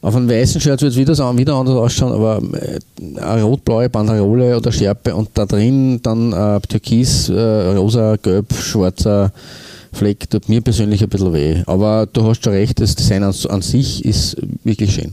[0.00, 2.78] auf einem weißen Shirt wird es wieder, so- wieder anders ausschauen, aber äh,
[3.20, 7.40] eine rot-blaue Banderole oder Schärpe und da drin dann äh, türkis, äh,
[7.76, 9.32] rosa, gelb, schwarzer
[9.92, 11.62] Fleck tut mir persönlich ein bisschen weh.
[11.66, 15.12] Aber du hast schon recht, das Design an, an sich ist wirklich schön.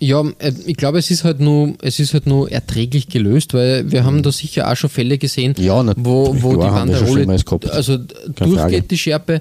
[0.00, 3.90] Ja, äh, ich glaube, es ist halt nur, es ist halt nur erträglich gelöst, weil
[3.90, 7.26] wir haben da sicher auch schon Fälle gesehen, Ja, wo, wo die Banderole
[7.72, 8.82] also Keine durchgeht Frage.
[8.82, 9.40] die Schärpe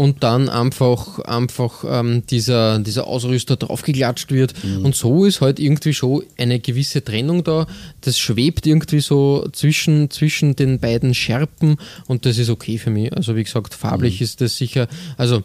[0.00, 4.54] und dann einfach, einfach ähm, dieser, dieser Ausrüster draufgeklatscht wird.
[4.64, 4.86] Mhm.
[4.86, 7.66] Und so ist halt irgendwie schon eine gewisse Trennung da.
[8.00, 13.14] Das schwebt irgendwie so zwischen, zwischen den beiden Schärpen und das ist okay für mich.
[13.14, 14.24] Also wie gesagt, farblich Mhm.
[14.24, 15.42] ist das sicher, also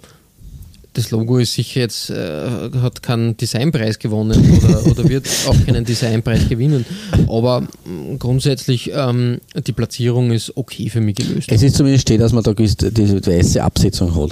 [0.96, 5.86] das Logo ist sicher jetzt, äh, hat keinen Designpreis gewonnen oder, oder wird auch keinen
[5.86, 6.86] Designpreis gewinnen.
[7.28, 7.68] Aber mh,
[8.18, 11.52] grundsätzlich ähm, die Platzierung ist okay für mich gelöst.
[11.52, 14.32] Es ist zumindest steht, dass man da diese weiße Absetzung hat.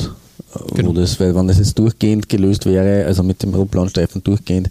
[0.56, 0.94] äh, Genau.
[0.94, 4.70] Das, weil wenn das jetzt durchgehend gelöst wäre, also mit dem rot-blauen Streifen durchgehend,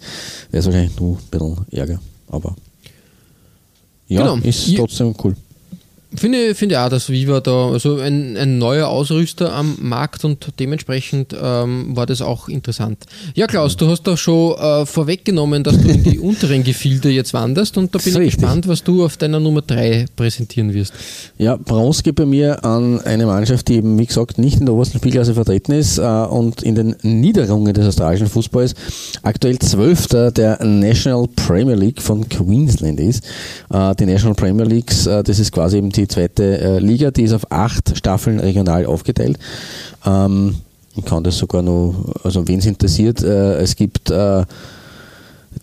[0.51, 2.01] wäre es wahrscheinlich nur ein bisschen Ärger.
[2.29, 2.57] Aber
[4.09, 4.37] ja, Genau.
[4.47, 5.37] ist trotzdem cool.
[6.15, 11.35] Finde, finde auch, dass Viva da, also ein, ein neuer Ausrüster am Markt und dementsprechend
[11.41, 13.05] ähm, war das auch interessant.
[13.35, 17.33] Ja, Klaus, du hast doch schon äh, vorweggenommen, dass du in die unteren Gefilde jetzt
[17.33, 20.93] wanderst und da bin ich gespannt, was du auf deiner Nummer 3 präsentieren wirst.
[21.39, 24.75] Ja, Bronze geht bei mir an eine Mannschaft, die eben, wie gesagt, nicht in der
[24.75, 28.75] obersten Spielklasse vertreten ist äh, und in den Niederungen des australischen Fußballs
[29.23, 33.25] aktuell Zwölfter der National Premier League von Queensland ist.
[33.73, 37.23] Äh, die National Premier Leagues, äh, das ist quasi eben die zweite äh, Liga, die
[37.23, 39.39] ist auf acht Staffeln regional aufgeteilt.
[40.05, 40.57] Ähm,
[40.95, 44.45] ich kann das sogar noch, also wen es interessiert, äh, es gibt äh,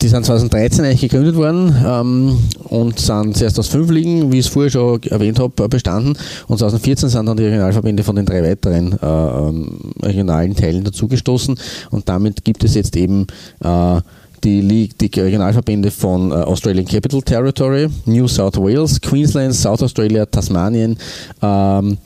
[0.02, 4.46] die sind 2013 eigentlich gegründet worden ähm, und sind zuerst aus fünf Ligen, wie ich
[4.46, 6.18] es vorher schon erwähnt habe, bestanden.
[6.48, 11.60] Und 2014 sind dann die Regionalverbände von den drei weiteren äh, ähm, regionalen Teilen dazugestoßen.
[11.90, 13.28] Und damit gibt es jetzt eben
[13.62, 14.00] äh,
[14.44, 20.26] die, League, die Regionalverbände von äh, Australian Capital Territory, New South Wales, Queensland, South Australia,
[20.26, 20.98] Tasmanien,
[21.42, 21.98] ähm,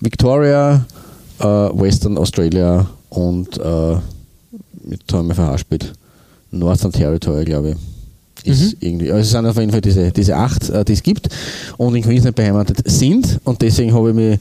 [0.00, 0.84] Victoria,
[1.38, 3.92] äh, Western Australia und äh,
[4.90, 5.92] jetzt haben wir verhaspelt.
[6.50, 7.76] Northern Territory, glaube ich.
[8.46, 11.28] Ist irgendwie, also es sind auf jeden Fall diese, diese acht, äh, die es gibt
[11.76, 14.38] und in Queensland beheimatet sind und deswegen habe ich mich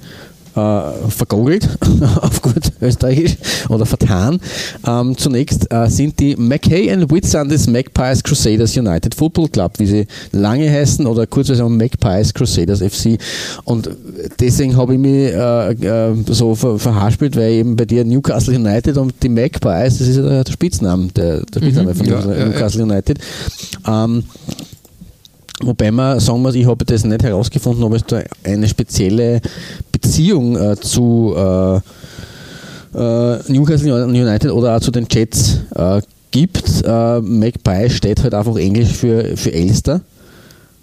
[0.56, 1.70] äh, vergogelt,
[2.22, 3.38] auf gut österreichisch,
[3.70, 4.40] oder vertan.
[4.88, 10.08] Ähm, zunächst äh, sind die Mackay and Whitsundays Magpies Crusaders United Football Club, wie sie
[10.32, 13.18] lange heißen, oder kurzerhand Magpies Crusaders FC.
[13.66, 13.90] Und
[14.40, 18.98] deswegen habe ich mich äh, äh, so ver verhaspelt, weil eben bei dir Newcastle United
[18.98, 22.46] und die Magpies, das ist ja der, Spitzname, der, der Spitzname von ja, ja, ja.
[22.46, 23.20] Newcastle United.
[23.88, 24.24] Ähm,
[25.62, 29.42] Wobei man sagen muss, ich habe das nicht herausgefunden, ob es da eine spezielle
[30.00, 31.76] Beziehung äh, zu äh,
[32.96, 36.84] äh, Newcastle United oder auch zu den Jets äh, gibt.
[36.86, 40.02] Äh, Magpie steht halt einfach Englisch für, für Elster.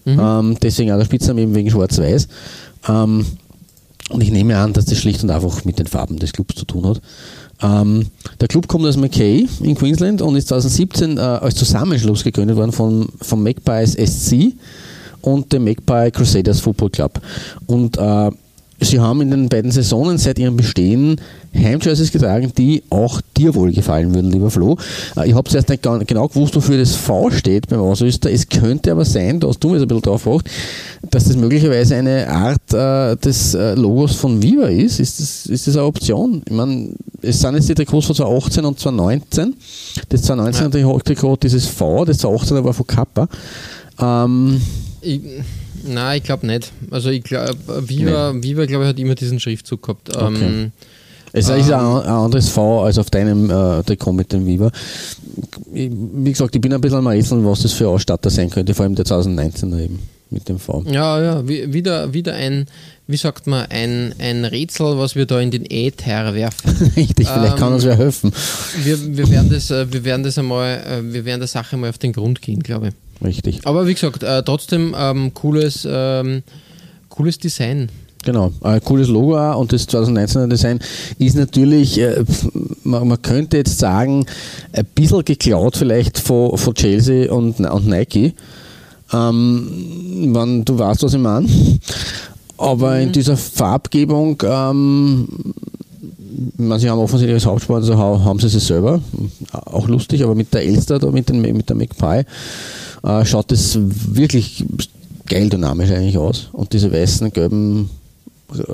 [0.06, 2.28] Ähm, deswegen auch der Spitzname eben wegen Schwarz-Weiß.
[2.88, 3.26] Ähm,
[4.10, 6.64] und ich nehme an, dass das schlicht und einfach mit den Farben des Clubs zu
[6.64, 7.00] tun hat.
[7.60, 8.06] Ähm,
[8.40, 12.70] der Club kommt aus Mackay in Queensland und ist 2017 äh, als Zusammenschluss gegründet worden
[12.70, 14.52] von, vom Magpies SC
[15.22, 17.20] und dem Magpie Crusaders Football Club.
[17.66, 18.30] Und äh,
[18.80, 21.20] sie haben in den beiden Saisonen seit ihrem Bestehen
[21.54, 24.76] Heimjerseys getragen, die auch dir wohl gefallen würden, lieber Flo.
[25.16, 28.30] Äh, Ich habe zuerst nicht genau gewusst, wofür das V steht beim Ausrüster.
[28.30, 30.50] Es könnte aber sein, da hast du mir jetzt ein bisschen drauf gebracht,
[31.10, 35.00] dass das möglicherweise eine Art äh, des äh, Logos von Viva ist.
[35.00, 36.42] Ist das, ist das eine Option?
[36.46, 36.90] Ich meine,
[37.22, 39.54] es sind jetzt die Trikots von 2018 und 2019.
[40.08, 40.98] Das 2019 ja.
[40.98, 43.28] Trikot, dieses V, das 2018 war von Kappa.
[44.00, 44.60] Ähm,
[45.00, 45.20] Ich,
[45.88, 46.72] nein, ich glaube nicht.
[46.90, 47.56] Also ich glaube,
[47.88, 50.10] Viva, Viva glaube ich, hat immer diesen Schriftzug gehabt.
[50.18, 50.72] Ähm,
[51.32, 54.70] Es ist ein, ein anderes V als auf deinem äh, Trikot mit dem Viva.
[55.74, 58.72] Ich, wie gesagt, ich bin ein bisschen am Rätseln, was das für Ausstatter sein könnte,
[58.74, 59.98] vor allem der 2019er eben
[60.30, 60.82] mit dem V.
[60.90, 62.66] ja, ja, wie- wieder, wieder ein,
[63.06, 66.90] wie sagt man, ein, ein Rätsel, was wir da in den Äther werfen.
[66.96, 68.32] Richtig, vielleicht kann Ähm, uns wer helfen.
[68.82, 71.90] Wir, wir, werden das, äh, wir werden das einmal, äh, wir werden der Sache mal
[71.90, 72.94] auf den Grund gehen, glaube ich.
[73.24, 73.60] Richtig.
[73.64, 76.42] Aber wie gesagt, äh, trotzdem ähm, cooles, ähm,
[77.08, 77.88] cooles Design.
[78.24, 80.80] Genau, ein cooles Logo auch und das 2019er Design
[81.18, 82.24] ist natürlich, äh,
[82.82, 84.26] man, man, könnte jetzt sagen,
[84.72, 88.34] ein bisschen geklaut vielleicht von, von Chelsea und, und Nike.
[89.12, 91.48] Ähm, wenn du weißt, was ich meine.
[92.58, 93.02] Aber mhm.
[93.02, 95.28] in dieser Farbgebung, ähm,
[96.56, 99.00] man, sie haben offensichtlich als Hauptsponsor, haben sie es selber,
[99.52, 102.24] auch lustig, aber mit der Elster, da, mit, den, mit der McPie,
[103.06, 104.64] äh, schaut es wirklich
[105.26, 106.48] geil dynamisch eigentlich aus.
[106.52, 107.90] Und diese weißen, gelben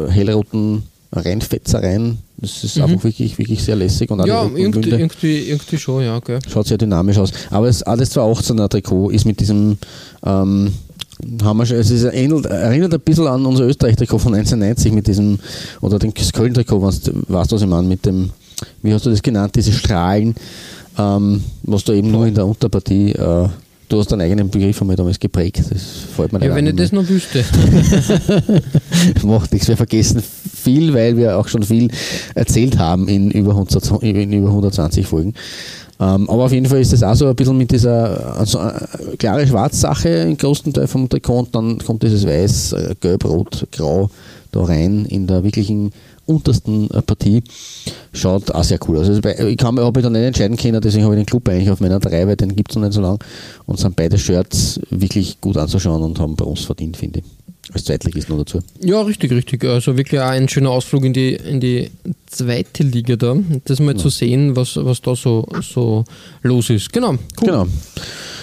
[0.08, 0.82] hellroten
[1.14, 2.18] Rennfetzereien.
[2.38, 2.84] Das ist mhm.
[2.84, 4.10] einfach wirklich, wirklich sehr lässig.
[4.10, 6.18] Und ja, irgendwie, irgendwie, irgendwie schon, ja.
[6.20, 6.40] Gell.
[6.48, 7.32] Schaut sehr dynamisch aus.
[7.50, 9.78] Aber das, alles 218er Trikot ist mit diesem,
[10.24, 10.72] ähm,
[11.42, 15.06] haben wir schon, es ist ähnelt, erinnert ein bisschen an unser Österreich-Trikot von 1990 mit
[15.06, 15.38] diesem,
[15.80, 18.30] oder dem Köln-Trikot, weißt du, was ich meine, mit dem,
[18.82, 20.34] wie hast du das genannt, diese Strahlen,
[20.98, 23.48] ähm, was du eben nur in der Unterpartie äh,
[23.92, 25.64] Du hast deinen eigenen Begriff einmal damals geprägt.
[25.68, 25.82] Das
[26.16, 27.44] fällt mir Ja, wenn ich das noch wüsste.
[29.22, 29.68] Macht nichts.
[29.68, 31.90] Wir vergessen viel, weil wir auch schon viel
[32.34, 35.34] erzählt haben in über, 100, in über 120 Folgen.
[36.00, 39.16] Ähm, aber auf jeden Fall ist das auch so ein bisschen mit dieser also, äh,
[39.18, 43.66] klare Schwarz-Sache im großen Teil vom Trikot und dann kommt dieses Weiß, äh, Gelb, Rot,
[43.72, 44.08] Grau
[44.52, 45.92] da rein in der wirklichen
[46.26, 47.42] untersten äh, Partie.
[48.12, 49.08] Schaut auch sehr cool aus.
[49.08, 51.70] Also ich kann habe mich dann nicht entscheiden können, deswegen habe ich den Club eigentlich
[51.70, 53.18] auf meiner drei, weil den gibt es noch nicht so lange.
[53.66, 57.41] Und sind beide Shirts wirklich gut anzuschauen und haben bei uns verdient, finde ich.
[57.72, 58.60] Als Zweitligist noch dazu.
[58.80, 59.64] Ja, richtig, richtig.
[59.64, 61.90] Also wirklich auch ein schöner Ausflug in die, in die
[62.26, 63.36] zweite Liga da.
[63.64, 64.02] Das mal ja.
[64.02, 66.04] zu sehen, was, was da so, so
[66.42, 66.92] los ist.
[66.92, 67.18] Genau, cool.
[67.40, 67.66] Genau.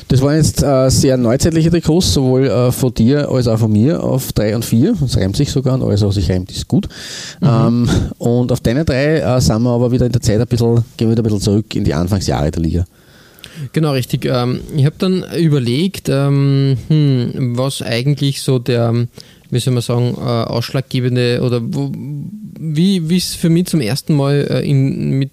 [0.07, 4.01] Das waren jetzt äh, sehr neuzeitliche Trikots, sowohl äh, von dir als auch von mir
[4.03, 4.95] auf 3 und 4.
[4.99, 6.89] Das reimt sich sogar und alles, was sich reimt, ist gut.
[7.41, 7.47] Mhm.
[7.47, 10.83] Ähm, und auf deine drei äh, sind wir aber wieder in der Zeit ein bisschen,
[10.97, 12.85] gehen wir wieder ein bisschen zurück in die Anfangsjahre der Liga.
[13.73, 14.25] Genau, richtig.
[14.25, 19.07] Ähm, ich habe dann überlegt, ähm, hm, was eigentlich so der,
[19.49, 24.69] wie soll man sagen, äh, ausschlaggebende oder wie es für mich zum ersten Mal äh,
[24.69, 25.31] in, mit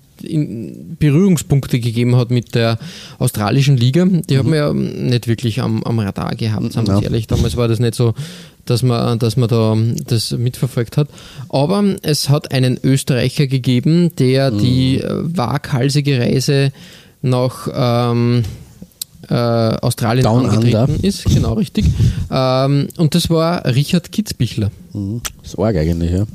[0.99, 2.79] Berührungspunkte gegeben hat mit der
[3.19, 4.07] australischen Liga.
[4.07, 4.39] Die mhm.
[4.39, 7.03] haben wir ja nicht wirklich am, am Radar gehabt, sagen wir ja.
[7.03, 7.27] ehrlich.
[7.27, 8.15] Damals war das nicht so,
[8.65, 11.09] dass man, dass man da das mitverfolgt hat.
[11.49, 14.59] Aber es hat einen Österreicher gegeben, der mhm.
[14.59, 16.73] die äh, waghalsige Reise
[17.23, 18.43] nach ähm,
[19.29, 21.05] äh, Australien Down angetreten under.
[21.05, 21.25] ist.
[21.25, 21.87] Genau, richtig.
[22.31, 24.71] Ähm, und das war Richard Kitzbichler.
[24.93, 25.21] Mhm.
[25.43, 26.27] Das ist arg eigentlich, ja.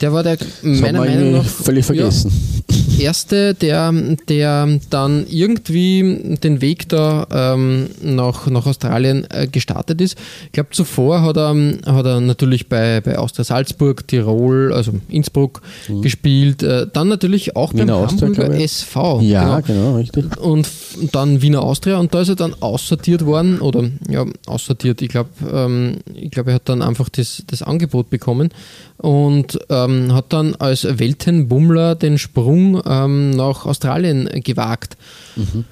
[0.00, 2.30] Der war der meiner Meinung nach völlig vergessen.
[2.30, 2.59] Ja,
[3.00, 3.92] erste, der,
[4.28, 10.18] der dann irgendwie den Weg da ähm, nach, nach Australien äh, gestartet ist.
[10.46, 11.54] Ich glaube, zuvor hat er,
[11.86, 16.02] hat er natürlich bei, bei Austria Salzburg, Tirol, also Innsbruck mhm.
[16.02, 16.62] gespielt.
[16.62, 19.20] Äh, dann natürlich auch Wiener beim Austria, Hamburger SV.
[19.22, 19.80] Ja, genau.
[19.80, 20.36] genau, richtig.
[20.38, 20.68] Und
[21.12, 25.02] dann Wiener Austria und da ist er dann aussortiert worden oder ja, aussortiert.
[25.02, 28.50] Ich glaube, ähm, ich glaub, er hat dann einfach das, das Angebot bekommen
[28.98, 34.96] und ähm, hat dann als Weltenbummler den Sprung ähm, nach Australien gewagt.
[35.36, 35.64] Mhm.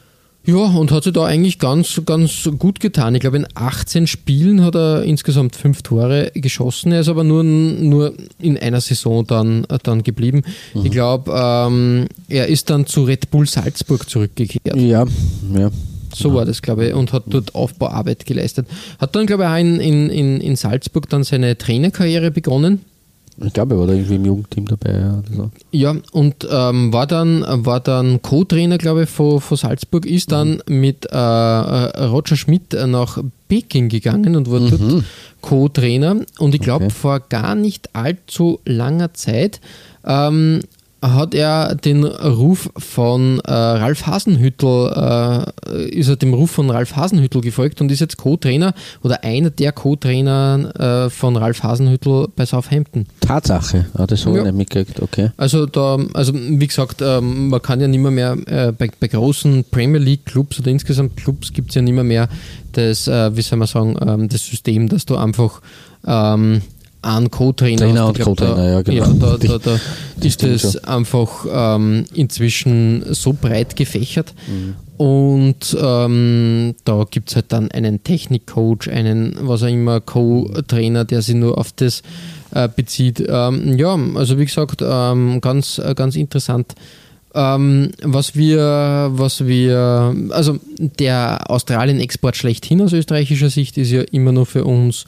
[0.49, 3.15] Ja, und hat sich da eigentlich ganz, ganz gut getan.
[3.15, 6.91] Ich glaube, in 18 Spielen hat er insgesamt fünf Tore geschossen.
[6.91, 10.43] Er ist aber nur, nur in einer Saison dann, dann geblieben.
[10.73, 10.87] Mhm.
[10.87, 14.75] Ich glaube, ähm, er ist dann zu Red Bull Salzburg zurückgekehrt.
[14.75, 15.05] Ja,
[15.55, 15.71] ja.
[16.15, 18.67] So war das, glaube ich, und hat dort Aufbauarbeit geleistet.
[18.99, 22.81] Hat dann, glaube ich, auch in, in, in Salzburg dann seine Trainerkarriere begonnen.
[23.45, 25.23] Ich glaube, er war da irgendwie im Jugendteam dabei.
[25.35, 25.51] So.
[25.71, 30.61] Ja, und ähm, war dann, war dann Co-Trainer, glaube ich, von, von Salzburg, ist dann
[30.67, 30.81] mhm.
[30.81, 34.71] mit äh, äh Roger Schmidt nach Peking gegangen und war mhm.
[34.71, 35.05] dort
[35.41, 36.17] Co-Trainer.
[36.39, 36.95] Und ich glaube, okay.
[36.95, 39.61] vor gar nicht allzu langer Zeit
[40.05, 40.61] ähm,
[41.01, 46.97] hat er den Ruf von äh, Ralf Hasenhüttel, äh, ist er dem Ruf von Ralf
[46.97, 52.47] Hasenhüttel gefolgt und ist jetzt Co-Trainer oder einer der Co-Trainer äh, von Ralf Hasenhüttel bei
[52.47, 53.07] Southampton.
[53.21, 55.31] Tatsache, ah, das habe ich nicht mitgekriegt, okay.
[55.37, 59.07] Also da, also wie gesagt, ähm, man kann ja nicht mehr, mehr äh, bei, bei,
[59.09, 62.29] großen Premier League Clubs oder insgesamt Clubs gibt es ja nicht mehr, mehr
[62.73, 65.61] das, äh, wie soll man sagen, ähm, das System, dass du einfach
[66.07, 66.63] ähm,
[67.17, 67.79] einen Co-Trainer.
[67.79, 69.07] Trainer und Co-Trainer, ja, genau.
[69.07, 69.79] Ja, da, da, da
[70.27, 74.35] ist es einfach ähm, inzwischen so breit gefächert.
[74.47, 74.75] Mhm.
[74.99, 81.23] Und ähm, da gibt es halt dann einen Technikcoach, einen, was auch immer, Co-Trainer, der
[81.23, 82.03] sich nur auf das
[82.53, 83.25] äh, bezieht.
[83.29, 86.75] Ähm, ja, also wie gesagt, ähm, ganz, äh, ganz interessant.
[87.35, 94.33] Ähm, was wir, was wir, also der Australien-Export schlechthin aus österreichischer Sicht ist ja immer
[94.33, 95.05] nur für uns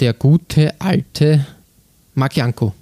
[0.00, 1.46] der gute alte
[2.14, 2.72] Magianko.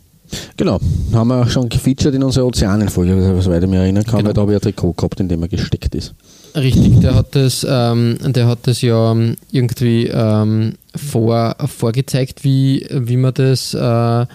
[0.57, 0.79] Genau,
[1.13, 4.29] haben wir schon gefeatured in unserer Ozeanenfolge, soweit ich mich erinnern kann, genau.
[4.29, 6.15] weil da habe ich ein Trikot gehabt, in dem er gesteckt ist.
[6.55, 9.17] Richtig, der hat das, ähm, der hat das ja
[9.51, 14.27] irgendwie ähm, vor, vorgezeigt, wie, wie man das äh,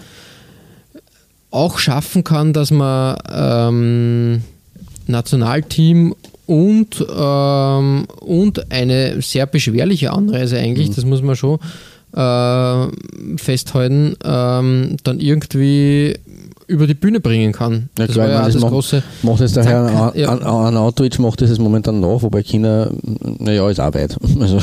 [1.50, 4.42] auch schaffen kann, dass man ähm,
[5.06, 6.14] Nationalteam
[6.46, 10.94] und, ähm, und eine sehr beschwerliche Anreise eigentlich, mhm.
[10.94, 11.58] das muss man schon
[12.16, 12.86] äh,
[13.36, 16.16] festhalten, ähm, dann irgendwie
[16.66, 17.90] über die Bühne bringen kann.
[17.98, 19.02] Ja, das klar, war ja das, das macht, große.
[19.22, 20.28] Macht es daher ja.
[20.28, 22.90] Arnautovic macht das momentan nach, wobei China,
[23.38, 24.16] naja, ist auch weit.
[24.40, 24.60] Also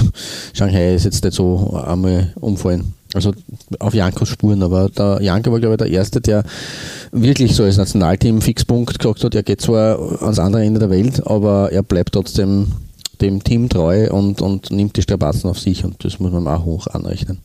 [0.54, 2.94] Shanghai ist jetzt nicht so einmal umfallen.
[3.14, 3.32] Also
[3.80, 6.44] auf Jankos Spuren, aber der Janko war, glaube ich, der Erste, der
[7.12, 11.26] wirklich so als Nationalteam Fixpunkt gesagt hat, er geht zwar ans andere Ende der Welt,
[11.26, 12.68] aber er bleibt trotzdem
[13.24, 16.64] dem Team treu und, und nimmt die Strapazen auf sich und das muss man auch
[16.66, 17.40] hoch anrechnen.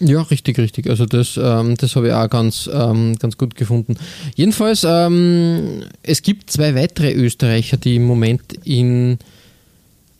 [0.00, 0.88] Ja, richtig, richtig.
[0.88, 3.96] Also das, ähm, das habe ich auch ganz, ähm, ganz gut gefunden.
[4.36, 9.18] Jedenfalls, ähm, es gibt zwei weitere Österreicher, die im Moment in,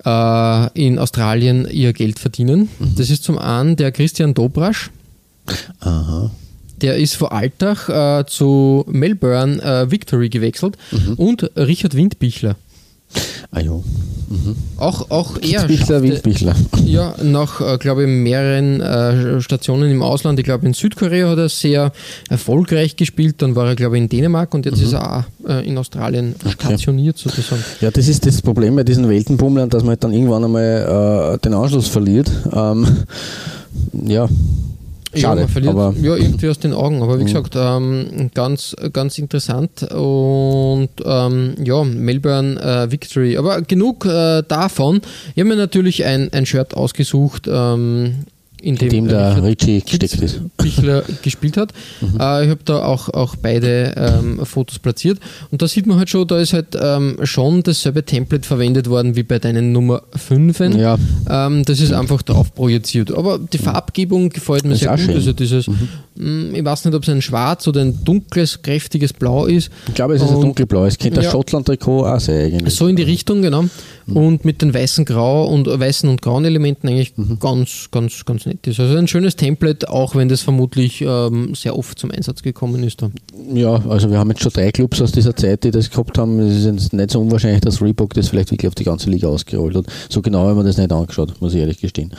[0.05, 2.69] äh, in Australien ihr Geld verdienen.
[2.79, 2.95] Mhm.
[2.97, 4.91] Das ist zum einen der Christian Dobrasch.
[5.81, 6.31] Aha.
[6.81, 11.15] Der ist vor Alltag äh, zu Melbourne äh, Victory gewechselt mhm.
[11.15, 12.57] und Richard Windbichler.
[13.51, 13.83] Ah jo.
[14.29, 14.57] Mhm.
[14.77, 16.55] Auch, auch er Bichler, Windbichler.
[16.85, 20.39] Ja, nach, äh, glaube ich, mehreren äh, Stationen im Ausland.
[20.39, 21.93] Ich glaube, in Südkorea hat er sehr
[22.29, 23.37] erfolgreich gespielt.
[23.39, 24.85] Dann war er, glaube ich, in Dänemark und jetzt mhm.
[24.85, 26.53] ist er auch äh, in Australien okay.
[26.53, 27.65] stationiert sozusagen.
[27.81, 31.39] Ja, das ist das Problem bei diesen Weltenbummlern, dass man halt dann irgendwann einmal äh,
[31.39, 32.31] den Anschluss verliert.
[32.53, 32.87] Ähm,
[34.07, 34.29] ja,
[35.15, 37.03] Schade, ja, man verliert aber ja, irgendwie aus den Augen.
[37.03, 37.27] Aber wie mhm.
[37.27, 39.83] gesagt, ähm, ganz, ganz interessant.
[39.93, 43.37] Und ähm, ja, Melbourne äh, Victory.
[43.37, 45.01] Aber genug äh, davon.
[45.35, 47.49] Ich habe mir natürlich ein, ein Shirt ausgesucht.
[47.51, 48.27] Ähm,
[48.63, 50.41] in dem, in dem der Richie gesteckt ist.
[50.57, 51.73] Bichler gespielt hat.
[52.01, 52.21] Mhm.
[52.21, 55.19] Äh, ich habe da auch, auch beide ähm, Fotos platziert
[55.51, 59.17] und da sieht man halt schon, da ist halt ähm, schon dasselbe Template verwendet worden
[59.17, 60.61] wie bei deinen Nummer 5.
[60.77, 60.99] Ja.
[61.29, 63.13] Ähm, das ist einfach drauf projiziert.
[63.13, 65.01] Aber die Farbgebung gefällt mir sehr gut.
[65.01, 65.15] Schön.
[65.15, 65.89] Also dieses, mhm.
[66.19, 69.71] Mm, ich weiß nicht, ob es ein schwarz oder ein dunkles, kräftiges Blau ist.
[69.87, 70.85] Ich glaube, es ist und, ein dunkelblau.
[70.85, 72.75] Es könnte ja, das Schottland-Trikot auch sein eigentlich.
[72.75, 73.63] So in die Richtung, genau.
[74.07, 74.17] Mhm.
[74.17, 77.39] Und mit den weißen Grau und weißen und grauen Elementen eigentlich mhm.
[77.39, 78.81] ganz, ganz, ganz nett ist.
[78.81, 83.01] Also ein schönes Template, auch wenn das vermutlich ähm, sehr oft zum Einsatz gekommen ist.
[83.01, 83.13] Dann.
[83.55, 86.41] Ja, also wir haben jetzt schon drei Clubs aus dieser Zeit, die das gehabt haben.
[86.41, 89.77] Es ist nicht so unwahrscheinlich, dass Reebok das vielleicht wirklich auf die ganze Liga ausgerollt
[89.77, 89.87] hat.
[90.09, 92.11] So genau haben wir das nicht angeschaut, muss ich ehrlich gestehen.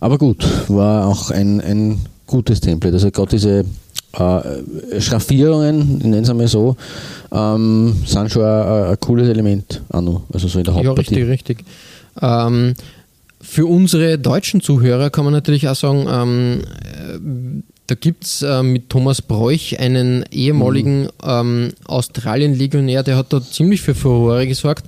[0.00, 2.00] Aber gut, war auch ein, ein
[2.30, 2.94] gutes Template.
[2.94, 3.64] Also gerade diese
[4.12, 6.76] äh, Schraffierungen, ich nenne es einmal so,
[7.32, 11.20] ähm, sind schon ein, ein, cooles Element, Anu, also so in der Hauptpartie.
[11.20, 11.64] Ja, richtig, richtig.
[12.22, 12.74] Ähm,
[13.40, 18.62] für unsere deutschen Zuhörer kann man natürlich auch sagen, ähm, äh, da gibt es äh,
[18.62, 21.08] mit Thomas Bräuch einen ehemaligen mhm.
[21.24, 24.84] ähm, Australien-Legionär, der hat da ziemlich für Furore gesorgt.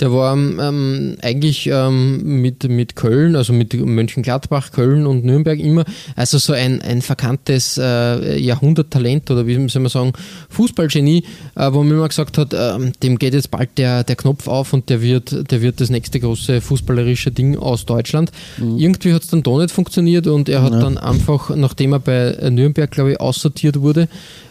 [0.00, 5.84] Der war ähm, eigentlich ähm, mit, mit Köln, also mit Mönchengladbach, Köln und Nürnberg immer,
[6.16, 10.12] also so ein, ein verkanntes äh, Jahrhunderttalent oder wie soll man sagen,
[10.48, 11.24] Fußballgenie,
[11.54, 14.72] äh, wo man immer gesagt hat, äh, dem geht jetzt bald der, der Knopf auf
[14.72, 18.32] und der wird, der wird das nächste große fußballerische Ding aus Deutschland.
[18.56, 18.78] Mhm.
[18.78, 20.80] Irgendwie hat es dann doch nicht funktioniert und er hat ja.
[20.80, 24.08] dann einfach, nachdem er bei Nürnberg, glaube ich, aussortiert wurde,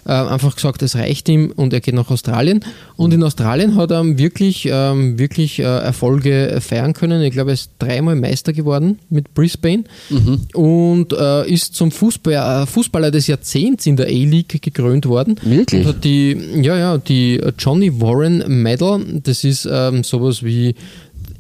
[0.10, 2.66] äh, einfach gesagt, es reicht ihm und er geht nach Australien.
[2.96, 7.22] Und in Australien hat er wirklich, ähm, wirklich äh, Erfolge feiern können.
[7.22, 10.42] Ich glaube, er ist dreimal Meister geworden mit Brisbane mhm.
[10.54, 15.36] und äh, ist zum Fußball, äh, Fußballer des Jahrzehnts in der A-League gekrönt worden.
[15.44, 15.86] Wirklich?
[15.86, 20.74] Und hat die, ja, ja, die Johnny Warren Medal, das ist ähm, sowas wie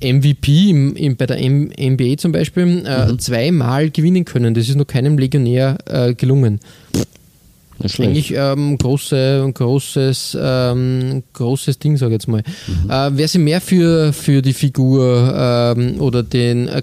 [0.01, 3.20] MVP im, im, bei der M NBA zum Beispiel äh, mhm.
[3.20, 4.53] zweimal gewinnen können.
[4.53, 6.59] Das ist noch keinem Legionär äh, gelungen.
[7.82, 12.43] Eigentlich ähm, große, großes, ähm, großes Ding, sage ich jetzt mal.
[12.67, 12.89] Mhm.
[12.89, 16.82] Äh, wer sich mehr für, für die Figur ähm, oder den, äh,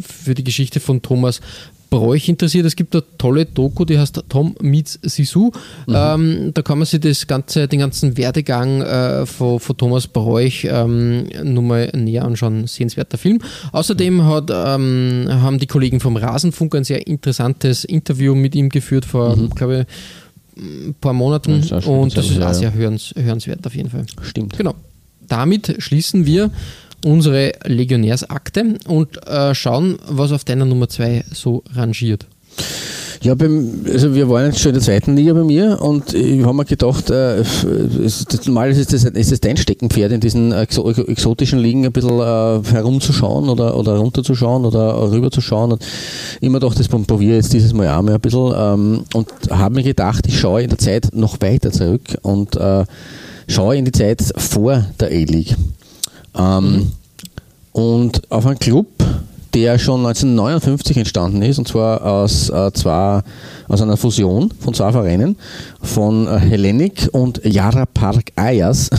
[0.00, 1.40] für die Geschichte von Thomas
[1.94, 5.52] Bräuch interessiert, es gibt eine tolle Doku, die heißt Tom meets Sisu.
[5.86, 5.94] Mhm.
[5.94, 10.66] Ähm, da kann man sich das ganze, den ganzen Werdegang äh, von, von, Thomas Bräuch
[10.68, 12.66] ähm, nochmal näher anschauen.
[12.66, 13.38] Sehenswerter Film.
[13.70, 19.04] Außerdem hat, ähm, haben die Kollegen vom Rasenfunk ein sehr interessantes Interview mit ihm geführt
[19.04, 19.50] vor, mhm.
[19.50, 19.94] glaube ich,
[20.56, 24.06] ein paar Monaten das und das ist auch sehr hörens, hörenswert auf jeden Fall.
[24.22, 24.56] Stimmt.
[24.56, 24.74] Genau.
[25.26, 26.50] Damit schließen wir
[27.04, 32.26] unsere Legionärsakte und äh, schauen, was auf deiner Nummer 2 so rangiert.
[33.24, 36.44] Ja, beim, also wir waren jetzt schon in der zweiten Liga bei mir und ich
[36.44, 37.42] habe mir gedacht, äh,
[38.44, 43.48] normal ist das, ist das dein Steckenpferd in diesen exotischen Ligen ein bisschen äh, herumzuschauen
[43.48, 45.86] oder, oder runterzuschauen oder rüberzuschauen und
[46.42, 49.84] immer doch das probiere jetzt dieses Mal auch mal ein bisschen ähm, und habe mir
[49.84, 52.84] gedacht, ich schaue in der Zeit noch weiter zurück und äh,
[53.48, 55.56] schaue in die Zeit vor der A-League.
[56.36, 56.92] Ähm, mhm.
[57.72, 58.86] und auf einen Club,
[59.54, 63.22] der schon 1959 entstanden ist, und zwar aus, äh, zwei,
[63.68, 65.36] aus einer Fusion von zwei Vereinen,
[65.80, 68.90] von äh, Hellenic und Yara Park Ayers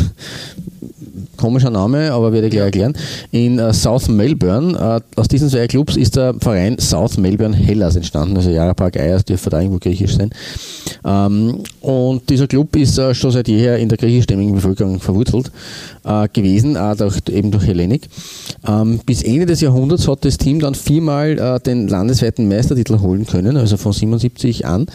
[1.37, 2.93] komischer Name, aber werde ich gleich erklären,
[3.31, 5.01] in äh, South Melbourne.
[5.15, 8.97] Äh, aus diesen zwei Clubs ist der Verein South Melbourne Hellas entstanden, also Jara Park
[8.97, 10.29] Ayers dürfte da irgendwo griechisch sein.
[11.03, 15.51] Ähm, und dieser Club ist äh, schon seit jeher in der griechischstämmigen Bevölkerung verwurzelt
[16.03, 18.07] äh, gewesen, auch durch, eben durch Hellenik.
[18.67, 23.25] Ähm, bis Ende des Jahrhunderts hat das Team dann viermal äh, den landesweiten Meistertitel holen
[23.25, 24.87] können, also von 77 an.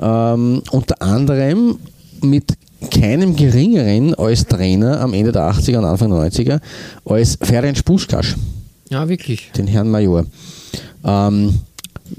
[0.00, 1.78] Ähm, unter anderem
[2.22, 2.54] mit
[2.90, 6.60] keinem geringeren als Trainer am Ende der 80er und Anfang der 90er
[7.04, 8.36] als Ferenc Puskasch.
[8.90, 9.50] Ja, wirklich.
[9.56, 10.24] Den Herrn Major.
[11.04, 11.54] Ähm,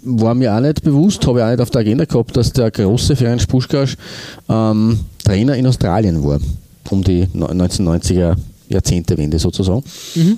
[0.04, 2.72] war mir auch nicht bewusst, habe ich auch nicht auf der Agenda gehabt, dass der
[2.72, 3.96] große Ferenc Puskasch
[4.50, 6.40] ähm, Trainer in Australien war,
[6.90, 8.36] um die 1990er
[8.70, 9.84] Jahrzehntewende sozusagen.
[10.16, 10.38] Mhm.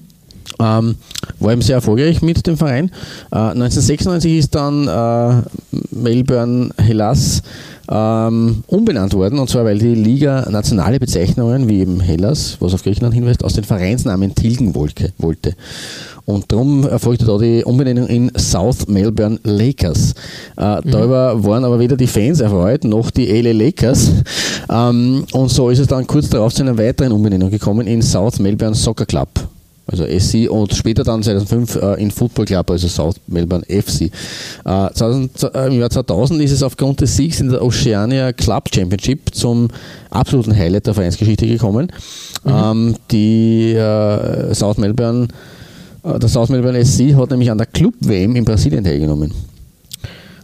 [0.60, 0.96] Ähm,
[1.40, 2.90] war eben sehr erfolgreich mit dem Verein.
[3.32, 5.42] Äh, 1996 ist dann äh,
[5.92, 7.44] Melbourne Hellas
[7.90, 12.84] ähm, umbenannt worden, und zwar weil die Liga nationale Bezeichnungen wie eben Hellas, was auf
[12.84, 15.56] Griechenland hinweist, aus den Vereinsnamen tilgen wollte.
[16.26, 20.14] Und darum erfolgte da die Umbenennung in South Melbourne Lakers.
[20.58, 20.92] Äh, mhm.
[20.92, 24.12] Darüber waren aber weder die Fans erfreut, noch die LA Lakers.
[24.70, 28.40] Ähm, und so ist es dann kurz darauf zu einer weiteren Umbenennung gekommen in South
[28.40, 29.30] Melbourne Soccer Club
[29.88, 34.02] also SC und später dann 2005 äh, in Football Club, also South Melbourne FC.
[34.02, 34.10] Äh,
[34.66, 39.34] 2000, äh, Im Jahr 2000 ist es aufgrund des Siegs in der Oceania Club Championship
[39.34, 39.70] zum
[40.10, 41.92] absoluten Highlight der Vereinsgeschichte gekommen.
[42.44, 42.52] Mhm.
[42.52, 45.30] Ähm, die äh, South Melbourne,
[46.04, 49.34] äh, der South Melbourne SC hat nämlich an der Club WM in Brasilien teilgenommen.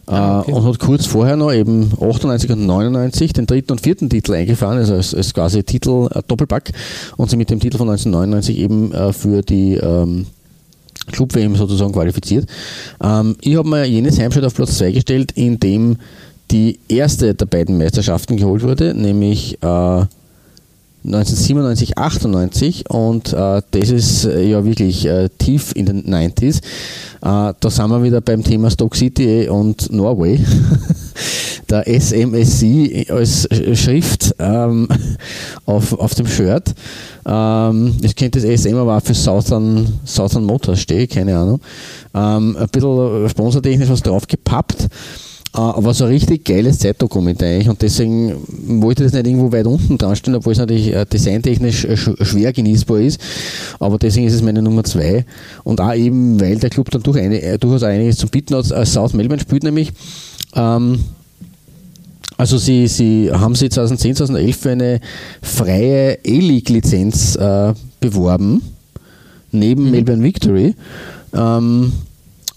[0.06, 0.52] Ah, okay.
[0.52, 4.78] und hat kurz vorher noch eben 98 und 99 den dritten und vierten Titel eingefahren,
[4.78, 6.72] also als, als quasi Titel äh, Doppelpack
[7.16, 10.26] und sie mit dem Titel von 1999 eben äh, für die ähm,
[11.12, 12.48] Club WM sozusagen qualifiziert.
[13.02, 15.98] Ähm, ich habe mir jenes Heimspiel auf Platz 2 gestellt, in dem
[16.52, 20.06] die erste der beiden Meisterschaften geholt wurde, nämlich äh,
[21.06, 26.58] 1997, 98 und äh, das ist äh, ja wirklich äh, tief in den 90s.
[26.58, 30.40] Äh, da sind wir wieder beim Thema Stock City und Norway.
[31.70, 34.88] Der SMSC als Schrift ähm,
[35.66, 36.74] auf, auf dem Shirt.
[37.26, 41.60] Ähm, das könnte das SM aber auch für Southern, Southern Motors stehen, keine Ahnung.
[42.14, 44.88] Ähm, ein bisschen sponsortechnisch was drauf gepappt.
[45.56, 48.36] Äh, aber so ein richtig geiles Zeitdokument eigentlich und deswegen
[48.82, 51.96] wollte ich das nicht irgendwo weit unten dran stellen, obwohl es natürlich äh, designtechnisch äh,
[51.96, 53.22] schwer genießbar ist.
[53.80, 55.26] Aber deswegen ist es meine Nummer zwei.
[55.64, 58.66] Und auch eben, weil der Club dann durch eine, durchaus einiges zu bieten hat.
[58.88, 59.92] South Melbourne spielt nämlich.
[60.56, 61.00] Ähm,
[62.38, 65.00] also sie, sie haben sie 2010, 2011 für eine
[65.42, 68.62] freie E-League-Lizenz äh, beworben,
[69.52, 69.92] neben mhm.
[69.92, 70.74] Melbourne Victory.
[71.34, 71.94] Ähm,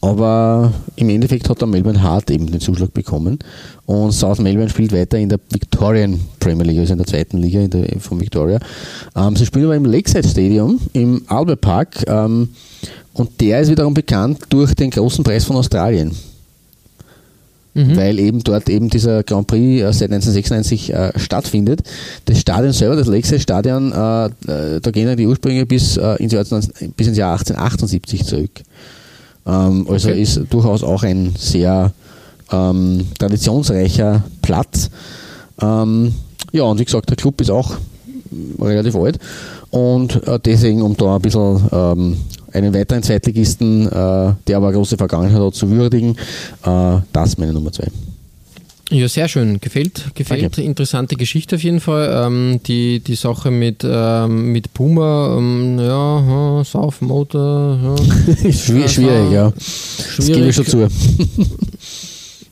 [0.06, 3.40] aber im Endeffekt hat der Melbourne Heart eben den Zuschlag bekommen.
[3.86, 7.60] Und South Melbourne spielt weiter in der Victorian Premier League, also in der zweiten Liga
[7.60, 8.60] in der, von Victoria.
[9.16, 12.04] Ähm, sie spielen aber im Lakeside Stadium, im Albert Park.
[12.06, 12.50] Ähm,
[13.14, 16.12] und der ist wiederum bekannt durch den großen Preis von Australien.
[17.74, 17.96] Mhm.
[17.96, 21.80] Weil eben dort eben dieser Grand Prix äh, seit 1996 äh, stattfindet.
[22.26, 26.14] Das Stadion selber, das Lakeside Stadion, äh, äh da gehen ja die Ursprünge bis, äh,
[26.22, 28.62] ins Jahr, bis ins Jahr 1878 zurück.
[29.46, 30.22] Ähm, also okay.
[30.22, 31.92] ist durchaus auch ein sehr
[32.50, 34.90] ähm, traditionsreicher Platz.
[35.60, 36.14] Ähm,
[36.52, 37.72] ja, und wie gesagt, der Club ist auch
[38.60, 39.18] relativ alt
[39.70, 42.16] und äh, deswegen, um da ein bisschen ähm,
[42.52, 43.90] einen weiteren Zweitligisten, äh,
[44.46, 46.16] der aber eine große Vergangenheit hat, zu würdigen,
[46.64, 47.88] äh, das meine Nummer zwei.
[48.90, 49.60] Ja, sehr schön.
[49.60, 50.44] Gefällt, gefällt.
[50.44, 50.64] Okay.
[50.64, 52.24] Interessante Geschichte auf jeden Fall.
[52.26, 57.78] Ähm, die, die Sache mit, ähm, mit Puma, ähm, ja, South Motor.
[57.82, 58.52] Ja.
[58.52, 59.52] schwierig, schwierig, ja.
[59.58, 60.16] Schwierig.
[60.16, 60.88] Das gebe ich schon zu.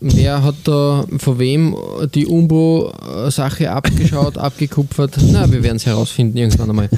[0.01, 1.77] Wer hat da von wem
[2.15, 5.17] die Umbo-Sache abgeschaut, abgekupfert?
[5.31, 6.91] Na, wir werden es herausfinden irgendwann einmal.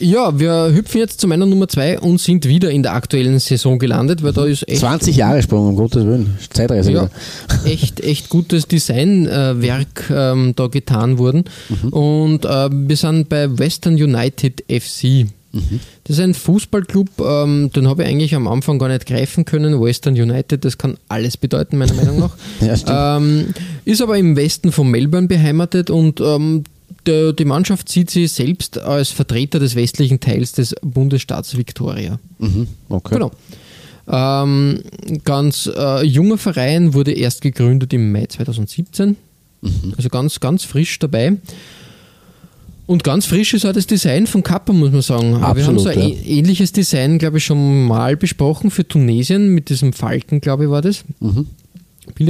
[0.00, 3.78] Ja, wir hüpfen jetzt zu meiner Nummer 2 und sind wieder in der aktuellen Saison
[3.78, 4.80] gelandet, weil da ist echt.
[4.80, 6.38] 20 Jahre Sprung, um Gottes Willen.
[6.50, 6.92] Zeitreise.
[6.92, 7.10] Ja,
[7.64, 11.44] echt, echt gutes Designwerk äh, ähm, da getan worden.
[11.68, 11.88] Mhm.
[11.88, 15.26] Und äh, wir sind bei Western United FC.
[15.52, 15.80] Mhm.
[16.04, 19.80] Das ist ein Fußballclub, ähm, den habe ich eigentlich am Anfang gar nicht greifen können.
[19.80, 22.36] Western United, das kann alles bedeuten, meiner Meinung nach.
[22.60, 26.64] ja, ähm, ist aber im Westen von Melbourne beheimatet und ähm,
[27.06, 32.18] die Mannschaft sieht sie selbst als Vertreter des westlichen Teils des Bundesstaats Victoria.
[32.38, 33.14] Mhm, okay.
[33.14, 33.30] Genau.
[34.10, 34.80] Ähm,
[35.24, 39.16] ganz äh, junger Verein wurde erst gegründet im Mai 2017.
[39.60, 39.94] Mhm.
[39.96, 41.36] Also ganz, ganz frisch dabei.
[42.86, 45.34] Und ganz frisch ist auch das Design von Kappa, muss man sagen.
[45.34, 46.16] Absolut, wir haben so ein ja.
[46.24, 50.80] ähnliches Design, glaube ich, schon mal besprochen für Tunesien mit diesem Falken, glaube ich, war
[50.80, 51.04] das.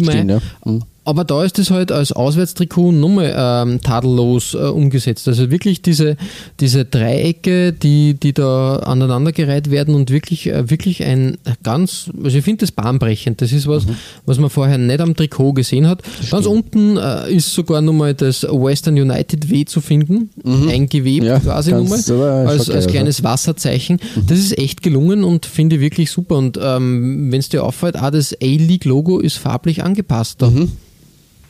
[0.05, 0.41] Mal Stimmt, ja.
[0.65, 0.83] Mhm.
[1.09, 5.27] Aber da ist es halt als Auswärtstrikot nochmal ähm, tadellos äh, umgesetzt.
[5.27, 6.19] Also wirklich diese,
[6.61, 12.45] diese Dreiecke, die, die da aneinandergereiht werden und wirklich, äh, wirklich ein ganz, also ich
[12.45, 13.41] finde das bahnbrechend.
[13.41, 13.97] Das ist was, Mhm.
[14.27, 16.03] was man vorher nicht am Trikot gesehen hat.
[16.31, 20.29] Ganz unten äh, ist sogar nochmal das Western United W zu finden,
[20.69, 21.27] eingewebt Mhm.
[21.27, 23.99] Ja, quasi nochmal, schaut als, als kleines Wasserzeichen.
[24.27, 26.37] Das ist echt gelungen und finde ich wirklich super.
[26.37, 30.43] Und ähm, wenn es dir auffällt, auch das A-League-Logo ist farblich angepasst.
[30.43, 30.53] Da.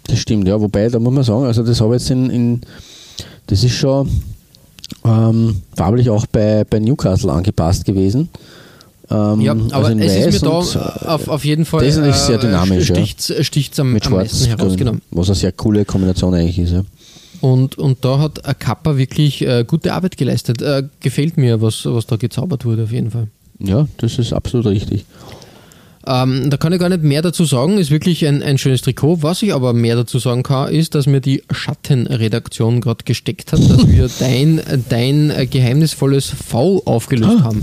[0.08, 0.60] Das stimmt, ja.
[0.60, 2.60] Wobei, da muss man sagen, also das habe ich jetzt in, in
[3.46, 4.08] das ist schon
[5.04, 8.28] ähm, farblich auch bei, bei Newcastle angepasst gewesen.
[9.10, 11.96] Ähm, Ja, also aber in es ist mir da äh, auf, auf jeden Fall das
[11.96, 12.96] ist sehr dynamisch, ja.
[12.96, 14.76] sticht sticht's am, mit am schwarz heraus.
[14.76, 14.92] Genau.
[15.10, 16.72] was eine sehr coole Kombination eigentlich ist.
[16.72, 16.82] Ja.
[17.40, 20.60] Und, und da hat Kappa wirklich äh, gute Arbeit geleistet.
[20.60, 23.28] Äh, gefällt mir, was, was da gezaubert wurde, auf jeden Fall.
[23.60, 25.04] ja, das ist absolut richtig.
[26.08, 29.22] Ähm, da kann ich gar nicht mehr dazu sagen, ist wirklich ein, ein schönes Trikot.
[29.22, 33.60] Was ich aber mehr dazu sagen kann, ist, dass mir die Schattenredaktion gerade gesteckt hat,
[33.60, 37.62] dass wir dein, dein geheimnisvolles V aufgelöst haben.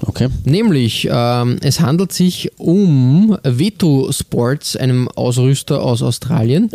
[0.00, 0.28] Okay.
[0.44, 6.70] Nämlich, ähm, es handelt sich um Veto Sports, einem Ausrüster aus Australien,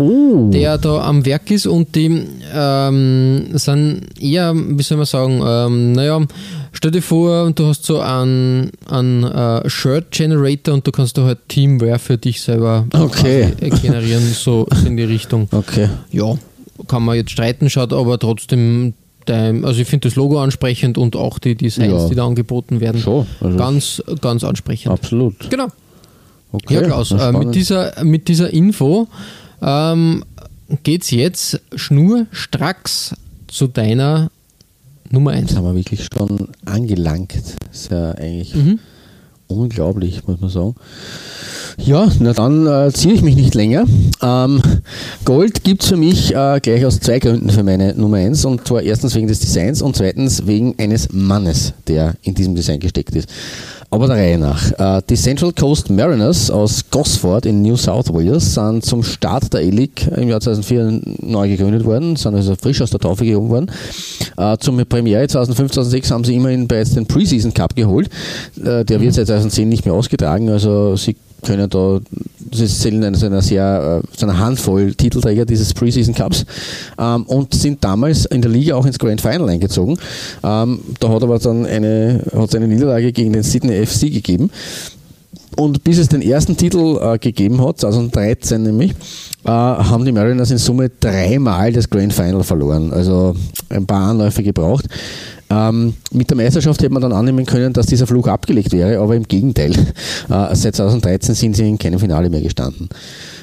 [0.51, 5.93] der da am Werk ist und die ähm, sind eher, wie soll man sagen, ähm,
[5.93, 6.21] naja,
[6.73, 11.23] stell dir vor, du hast so einen, einen äh, Shirt Generator und du kannst da
[11.23, 13.51] halt Teamwear für dich selber Okay.
[13.57, 15.47] quasi, äh, generieren, so in die Richtung.
[15.51, 15.87] Okay.
[16.11, 16.35] Ja,
[16.87, 18.93] kann man jetzt streiten, schaut aber trotzdem,
[19.25, 22.09] dein, also ich finde das Logo ansprechend und auch die Designs, Ja.
[22.09, 24.91] die da angeboten werden, Schon, also- ganz, ganz ansprechend.
[24.91, 25.49] Absolut.
[25.49, 25.67] Genau.
[26.51, 26.75] Okay.
[26.75, 29.07] Ja, Klaus, äh, mit, dieser, mit dieser Info
[29.61, 30.23] ähm,
[30.83, 33.15] geht es jetzt schnurstracks
[33.47, 34.29] zu deiner
[35.13, 35.41] Nummer 1.
[35.51, 37.35] Jetzt haben wir wirklich schon angelangt.
[37.71, 38.79] Ist ja eigentlich Mhm.
[39.47, 40.75] unglaublich, muss man sagen.
[41.77, 43.85] Ja, na dann äh, ziehe ich mich nicht länger.
[44.23, 44.59] Ähm,
[45.23, 48.43] Gold gibt es für mich äh, gleich aus zwei Gründen für meine Nummer 1.
[48.45, 52.79] Und zwar erstens wegen des Designs und zweitens wegen eines Mannes, der in diesem Design
[52.79, 53.29] gesteckt ist.
[53.93, 54.71] Aber der Reihe nach.
[54.79, 59.59] Äh, die Central Coast Mariners aus Gosford in New South Wales sind zum Start der
[59.59, 63.71] A-League im Jahr 2004 neu gegründet worden, sind also frisch aus der Taufe gehoben worden.
[64.35, 68.09] Äh, zum Premiere 2005, 2006 haben sie immerhin bereits den Preseason Cup geholt.
[68.65, 71.99] Äh, der wird seit 2010 nicht mehr ausgetragen, also sie können da,
[72.51, 76.45] sie zählen einer, einer sehr, äh, zu einer Handvoll Titelträger dieses Preseason Cups
[76.97, 79.97] ähm, und sind damals in der Liga auch ins Grand Final eingezogen.
[80.43, 84.49] Ähm, da hat aber dann eine, hat eine Niederlage gegen den Sydney FC gegeben.
[85.55, 88.91] Und bis es den ersten Titel äh, gegeben hat, 2013 nämlich,
[89.45, 92.91] äh, haben die Mariners in Summe dreimal das Grand Final verloren.
[92.91, 93.35] Also
[93.69, 94.85] ein paar Anläufe gebraucht.
[95.53, 99.15] Ähm, mit der Meisterschaft hätte man dann annehmen können, dass dieser Fluch abgelegt wäre, aber
[99.15, 99.73] im Gegenteil.
[100.29, 102.87] Äh, seit 2013 sind sie in keinem Finale mehr gestanden.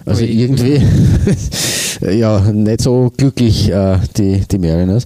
[0.06, 0.30] Also Ui.
[0.30, 0.80] irgendwie
[2.18, 5.04] ja, nicht so glücklich, äh, die, die Mariners.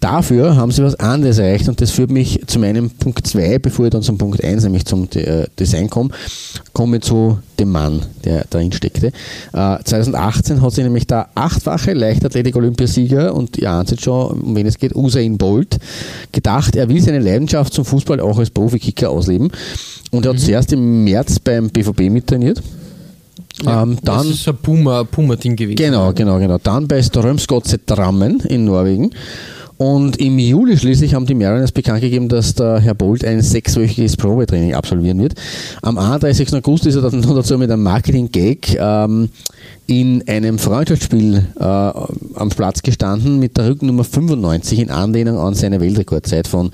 [0.00, 3.86] Dafür haben sie was anderes erreicht und das führt mich zu meinem Punkt 2, bevor
[3.86, 6.10] ich dann zum Punkt 1, nämlich zum äh, Design komme,
[6.72, 9.08] komme zu dem Mann, der darin steckte.
[9.52, 14.66] Äh, 2018 hat sich nämlich der achtfache Leichtathletik-Olympiasieger und ihr ahnt jetzt schon, um wen
[14.66, 15.78] es geht, Usain Bolt,
[16.44, 19.50] gedacht, er will seine Leidenschaft zum Fußball auch als Profikicker ausleben
[20.10, 22.62] und er hat zuerst im März beim BVB mittrainiert.
[23.66, 25.76] ähm, dann das ist ein Puma- Puma-Ding gewesen.
[25.76, 26.58] Genau, genau, genau.
[26.62, 29.10] Dann bei Strömsgodset Drammen in Norwegen.
[29.76, 34.16] Und im Juli schließlich haben die Mariners bekannt gegeben, dass der Herr Bolt ein sechswöchiges
[34.16, 35.34] Probetraining absolvieren wird.
[35.82, 36.54] Am 31.
[36.54, 39.30] August ist er dann noch dazu mit einem Marketing-Gag ähm,
[39.86, 45.80] in einem Freundschaftsspiel äh, am Platz gestanden mit der Rückennummer 95 in Anlehnung an seine
[45.80, 46.70] Weltrekordzeit von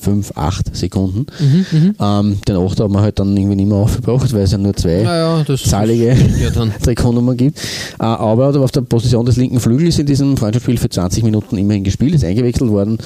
[0.00, 1.26] 9,58 Sekunden.
[2.00, 4.74] Ähm, den 8 haben wir halt dann irgendwie nicht mehr aufgebraucht, weil es ja nur
[4.74, 6.72] zwei Naja, zahlige ja, dann.
[6.82, 7.58] Trikotnummer gibt.
[7.98, 11.24] Äh, Aber er hat auf der Position des linken Flügels in diesem Freundschaftsspiel für 20
[11.24, 12.98] Minuten immerhin gespielt, ist eingewechselt worden,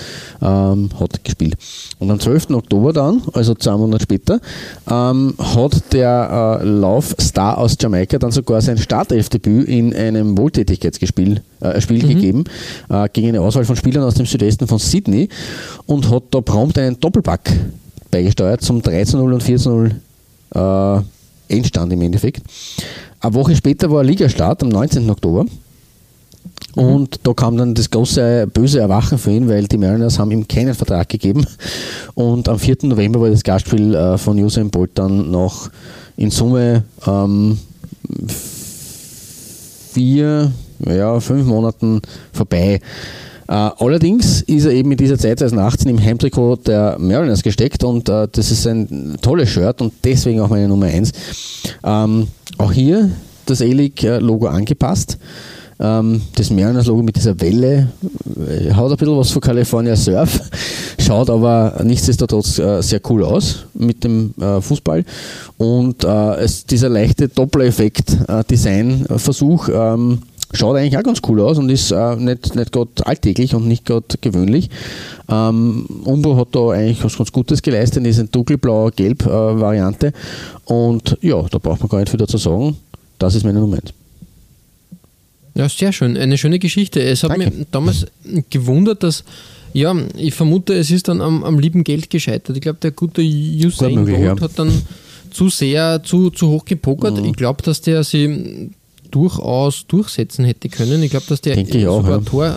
[0.42, 1.54] ähm, hat gespielt.
[1.98, 2.50] Und am 12.
[2.50, 4.40] Oktober dann, also zwei Monate später,
[4.90, 11.80] ähm, hat der äh, Laufstar aus Jamaika dann sogar sein Startelfdebüt in einem Wohltätigkeitsspiel äh,
[11.80, 12.44] Spiel gegeben,
[12.88, 15.28] äh, gegen eine Auswahl von Spielern aus dem Südwesten von Sydney
[15.86, 17.50] und hat da prompt einen Doppelpack
[18.10, 21.02] beigesteuert zum 13-0 und 4-0 äh,
[21.48, 22.42] Endstand im Endeffekt.
[23.20, 25.08] Eine Woche später war Ligastart am 19.
[25.10, 25.46] Oktober.
[26.74, 30.46] Und da kam dann das große böse Erwachen für ihn, weil die Mariners haben ihm
[30.46, 31.46] keinen Vertrag gegeben.
[32.14, 32.78] Und am 4.
[32.82, 35.70] November war das Gastspiel äh, von Usain Bolt dann noch
[36.16, 37.58] in Summe ähm,
[39.92, 40.52] vier,
[40.86, 42.00] ja, fünf Monaten
[42.32, 42.80] vorbei.
[43.46, 48.08] Äh, allerdings ist er eben in dieser Zeit 2018 im Heimtrikot der Mariners gesteckt und
[48.08, 51.12] äh, das ist ein tolles Shirt und deswegen auch meine Nummer 1.
[51.84, 53.10] Ähm, auch hier
[53.44, 55.18] das A-League-Logo angepasst.
[55.78, 57.88] Ähm, das Mariners-Logo mit dieser Welle
[58.48, 60.40] äh, hat ein bisschen was von California Surf,
[60.98, 65.04] schaut aber nichtsdestotrotz sehr cool aus mit dem Fußball.
[65.58, 70.20] Und es, dieser leichte Doppler-Effekt, äh, Design-Versuch, ähm,
[70.54, 73.84] schaut eigentlich auch ganz cool aus und ist äh, nicht, nicht gerade alltäglich und nicht
[73.84, 74.70] gerade gewöhnlich.
[75.28, 80.12] Ähm, Umbro hat da eigentlich was ganz Gutes geleistet, ist eine dunkelblaue Gelb-Variante.
[80.64, 82.76] und ja, da braucht man gar nicht viel dazu sagen.
[83.18, 83.92] Das ist meine Nummer 1.
[85.54, 86.16] Ja, sehr schön.
[86.16, 87.00] Eine schöne Geschichte.
[87.00, 87.50] Es hat Danke.
[87.50, 88.06] mich damals
[88.50, 89.24] gewundert, dass,
[89.72, 92.56] ja, ich vermute, es ist dann am, am lieben Geld gescheitert.
[92.56, 94.40] Ich glaube, der gute Usain Bolt ja.
[94.40, 94.72] hat dann
[95.30, 97.18] zu sehr, zu, zu hoch gepokert.
[97.18, 97.26] Mhm.
[97.26, 98.70] Ich glaube, dass der sie
[99.14, 101.02] durchaus durchsetzen hätte können.
[101.02, 102.18] Ich glaube, dass der Denke auch, sogar ja.
[102.18, 102.56] ein Tor,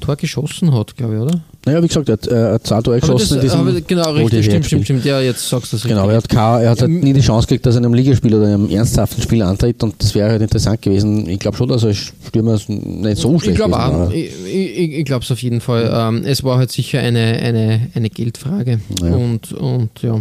[0.00, 1.40] Tor geschossen hat, glaube ich, oder?
[1.64, 4.66] Naja, wie gesagt, er hat, äh, zwei Tore geschossen das, in diesem genau, richtig, stimmt,
[4.66, 5.04] stimmt, stimmt.
[5.06, 7.46] Ja, jetzt sagst du das Genau, er hat, kein, er hat halt nie die Chance
[7.46, 10.28] gekriegt, dass er in einem Ligaspiel oder in einem ernsthaften Spiel antritt und das wäre
[10.28, 11.26] halt interessant gewesen.
[11.26, 14.10] Ich glaube schon, dass er Stürmer nicht so schlecht Ich glaube auch.
[14.10, 15.90] Ich, ich, ich glaube es auf jeden Fall.
[15.90, 18.80] Ähm, es war halt sicher eine, eine, eine Geldfrage.
[19.00, 19.14] Ja.
[19.14, 20.20] Und, und ja,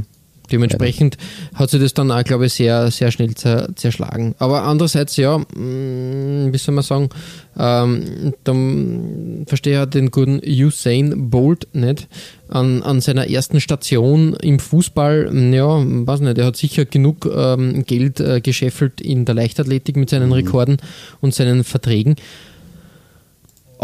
[0.54, 1.18] dementsprechend
[1.56, 4.36] hat sich das dann auch, glaube ich, sehr, sehr schnell zer, zerschlagen.
[4.40, 7.10] Aber andererseits, ja, mh, wie soll man sagen,
[7.58, 12.08] ähm, dann verstehe ich halt den guten Usain Bolt nicht.
[12.50, 17.84] An, an seiner ersten Station im Fußball, ja, weiß nicht, er hat sicher genug ähm,
[17.86, 20.78] Geld äh, gescheffelt in der Leichtathletik mit seinen Rekorden
[21.20, 22.16] und seinen Verträgen.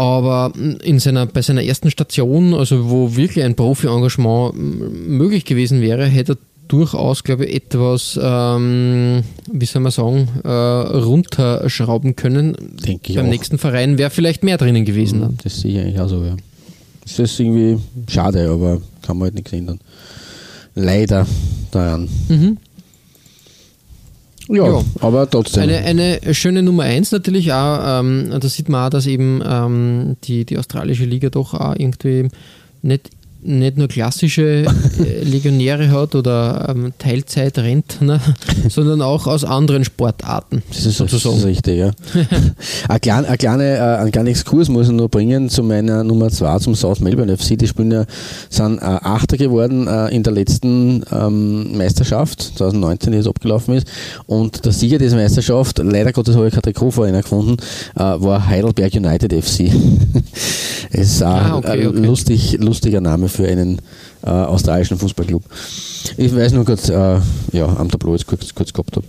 [0.00, 0.52] Aber
[0.82, 6.32] in seiner, bei seiner ersten Station, also wo wirklich ein Profi-Engagement möglich gewesen wäre, hätte
[6.32, 6.38] er
[6.70, 12.56] durchaus, glaube ich, etwas, ähm, wie soll man sagen, äh, runterschrauben können.
[12.86, 13.30] Denke ich Beim auch.
[13.30, 15.20] nächsten Verein wäre vielleicht mehr drinnen gewesen.
[15.20, 15.38] dann.
[15.42, 16.36] Das sehe ich eigentlich auch so, ja.
[17.02, 19.80] Das ist irgendwie schade, aber kann man halt nichts ändern.
[20.76, 21.26] Leider
[21.72, 22.08] daran.
[22.28, 22.56] Mhm.
[24.48, 24.84] Ja, Ja.
[25.00, 25.62] aber trotzdem.
[25.64, 30.16] Eine, eine schöne Nummer eins natürlich auch, ähm, da sieht man auch, dass eben ähm,
[30.24, 32.28] die, die australische Liga doch auch irgendwie
[32.82, 33.10] nicht,
[33.42, 38.20] nicht nur klassische äh, Legionäre hat oder ähm, Teilzeitrentner,
[38.68, 40.62] sondern auch aus anderen Sportarten.
[40.68, 41.38] Das ist, das sozusagen.
[41.38, 41.90] ist richtig, ja.
[42.88, 46.30] ein, klein, ein, kleine, äh, ein kleiner Exkurs muss ich nur bringen zu meiner Nummer
[46.30, 47.58] 2, zum South Melbourne FC.
[47.58, 48.04] Die spielen ja,
[48.48, 53.86] sind äh, Achter geworden äh, in der letzten ähm, Meisterschaft, 2019, die jetzt abgelaufen ist.
[54.26, 57.56] Und der Sieger dieser Meisterschaft, leider Gottes habe ich kein Trikot vor ihnen gefunden,
[57.96, 59.60] äh, war Heidelberg United FC.
[60.92, 61.98] es ist ein Ah, okay, okay.
[61.98, 63.80] lustig, lustiger Name für einen
[64.22, 65.42] äh, australischen Fußballclub.
[66.16, 67.20] Ich weiß nur kurz, äh,
[67.52, 69.06] ja, am Tableau jetzt kurz, kurz gehabt habe.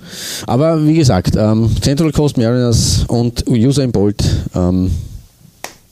[0.48, 4.24] Aber wie gesagt, ähm, Central Coast Mariners und Usain Bolt,
[4.56, 4.92] ähm,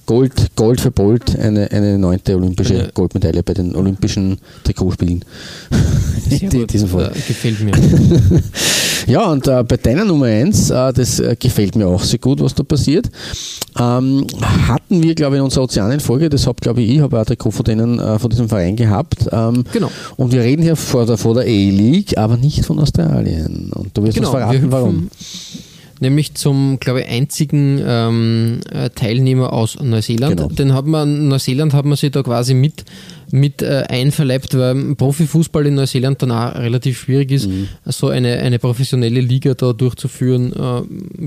[0.10, 5.24] Gold, Gold für Bolt, eine, eine neunte olympische Eine- Goldmedaille bei den Olympischen Trikotspielen.
[6.32, 6.74] In gut.
[6.74, 7.12] diesem Fall.
[7.14, 7.74] Äh, gefällt mir.
[9.07, 12.41] Ja, und äh, bei deiner Nummer 1, äh, das äh, gefällt mir auch sehr gut,
[12.41, 13.10] was da passiert.
[13.80, 14.28] Ähm,
[14.68, 17.26] hatten wir, glaube ich, in unserer Ozeanenfolge, das habe, glaube ich, ich habe auch ein
[17.26, 19.26] Trikot von denen, äh, von diesem Verein gehabt.
[19.32, 19.89] Ähm, Genau.
[20.18, 23.72] Und wir reden hier vor der, vor der A-League, aber nicht von Australien.
[23.74, 25.10] Und du wirst Genau, uns verraten, warum.
[26.00, 30.38] Nämlich zum, glaube ich, einzigen ähm, äh, Teilnehmer aus Neuseeland.
[30.38, 30.50] Genau.
[30.50, 32.86] Den hat man, Neuseeland hat man sich da quasi mit,
[33.32, 37.68] mit äh, einverleibt, weil Profifußball in Neuseeland dann auch relativ schwierig ist, Mhm.
[37.86, 40.82] so eine, eine professionelle Liga da durchzuführen, äh,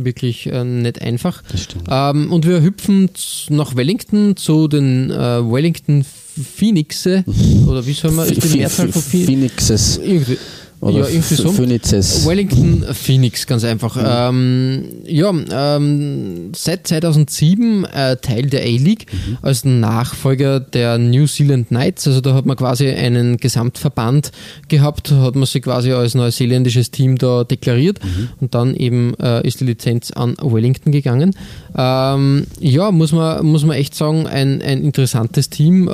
[0.04, 1.42] wirklich äh, nicht einfach.
[1.50, 1.84] Das stimmt.
[1.90, 3.10] Ähm, und wir hüpfen
[3.50, 5.14] nach Wellington zu den äh,
[5.50, 6.04] Wellington
[6.56, 7.24] Phoenixe,
[7.68, 9.26] oder wie soll man, ist die Mehrzahl von Ph- Phoenix?
[9.68, 10.38] Phoenixes Irgendwie,
[10.82, 11.52] oder ja, irgendwie so.
[11.52, 12.26] Phoenixes.
[12.26, 13.96] Wellington Phoenix, ganz einfach.
[14.04, 19.06] Ähm, ja, ähm, seit 2007 äh, Teil der A-League
[19.42, 22.08] als Nachfolger der New Zealand Knights.
[22.08, 24.32] Also da hat man quasi einen Gesamtverband
[24.66, 28.00] gehabt, hat man sich quasi als neuseeländisches Team da deklariert
[28.40, 31.36] und dann eben äh, ist die Lizenz an Wellington gegangen.
[31.76, 35.88] Ähm, ja, muss man, muss man echt sagen, ein, ein interessantes Team.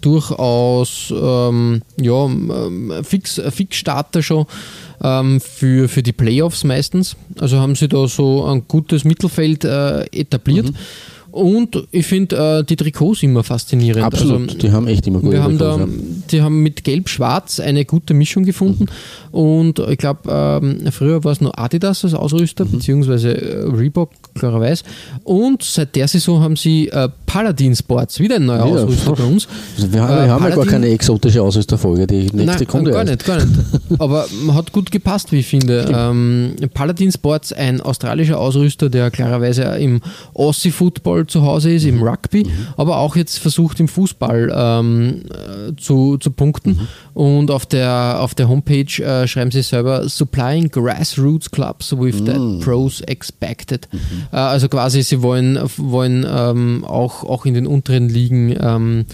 [0.00, 4.46] Durchaus ähm, ja, ähm, fix, fix Starter schon
[5.02, 7.16] ähm, für, für die Playoffs meistens.
[7.38, 10.72] Also haben sie da so ein gutes Mittelfeld äh, etabliert.
[11.32, 14.04] Und ich finde äh, die Trikots immer faszinierend.
[14.04, 15.92] Absolut, Also, die haben echt immer gute wir haben da Trikots,
[16.30, 18.86] die haben mit Gelb-Schwarz eine gute Mischung gefunden.
[19.30, 24.84] Und ich glaube, ähm, früher war es nur Adidas als Ausrüster, beziehungsweise äh, Reebok, klarerweise.
[25.24, 28.84] Und seit der Saison haben sie äh, Paladin Sports, wieder ein neuer Wieder.
[28.84, 29.48] Ausrüster bei uns.
[29.76, 32.06] Also wir haben, Äh, wir haben ja gar keine exotische Ausrüsterfolge.
[32.06, 33.58] Die nächste Nein, kommt ja gar nicht, gar nicht.
[33.98, 35.90] Aber hat gut gepasst, wie ich finde.
[35.90, 40.02] Ähm, Paladin Sports, ein australischer Ausrüster, der klarerweise im
[40.34, 41.88] Aussie-Football zu Hause ist, Mhm.
[41.98, 42.46] im Rugby,
[42.76, 46.70] aber auch jetzt versucht im Fußball ähm, äh, zu, zu punkten.
[46.72, 46.88] Mhm.
[47.14, 52.26] Und auf der, auf der Homepage äh, schreiben sie selber Supplying Grassroots Clubs with Mhm.
[52.60, 53.88] the pros expected.
[54.32, 59.04] Äh, also quasi, sie wollen, wollen ähm, auch, auch in den unteren Ligen ähm,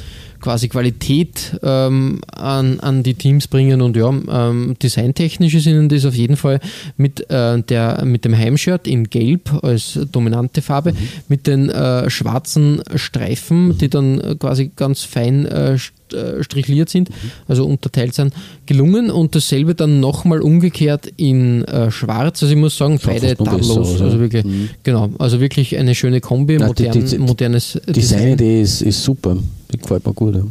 [0.41, 6.05] quasi Qualität ähm, an, an die Teams bringen und ja, ähm, designtechnisch ist ihnen das
[6.05, 6.61] auf jeden Fall
[6.97, 10.95] mit, äh, der, mit dem Heimshirt in Gelb als dominante Farbe,
[11.29, 15.79] mit den äh, schwarzen Streifen, die dann äh, quasi ganz fein äh,
[16.13, 17.11] äh, strichliert sind,
[17.47, 18.33] also unterteilt sind,
[18.67, 22.43] gelungen und dasselbe dann nochmal umgekehrt in äh, schwarz.
[22.43, 23.99] Also ich muss sagen, beide tadellos.
[23.99, 24.05] ja.
[24.07, 24.45] Also wirklich,
[24.83, 27.95] genau, also wirklich eine schöne Kombi, Na, modern, die- die- modernes Design.
[27.95, 29.37] Designidee ist, ist super.
[29.73, 30.35] Die gefällt mir gut.
[30.35, 30.43] Ja.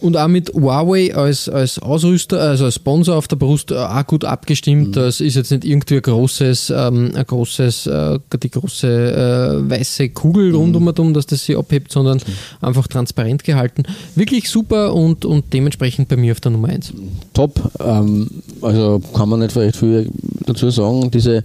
[0.00, 4.06] Und auch mit Huawei als, als Ausrüster, also als Sponsor auf der Brust äh, auch
[4.06, 4.28] gut Mhm.
[4.28, 4.96] abgestimmt.
[4.96, 10.10] Das ist jetzt nicht irgendwie ein großes, ähm, ein großes, äh, die große äh, weiße
[10.10, 10.76] Kugel rund Mhm.
[10.76, 12.20] um und um, dass das sie abhebt, sondern
[12.60, 13.82] einfach transparent gehalten.
[14.14, 16.92] Wirklich super und, und dementsprechend bei mir auf der Nummer 1.
[17.34, 17.60] Top.
[17.80, 18.28] Ähm,
[18.62, 20.10] also kann man nicht vielleicht viel
[20.46, 21.10] dazu sagen.
[21.10, 21.42] Diese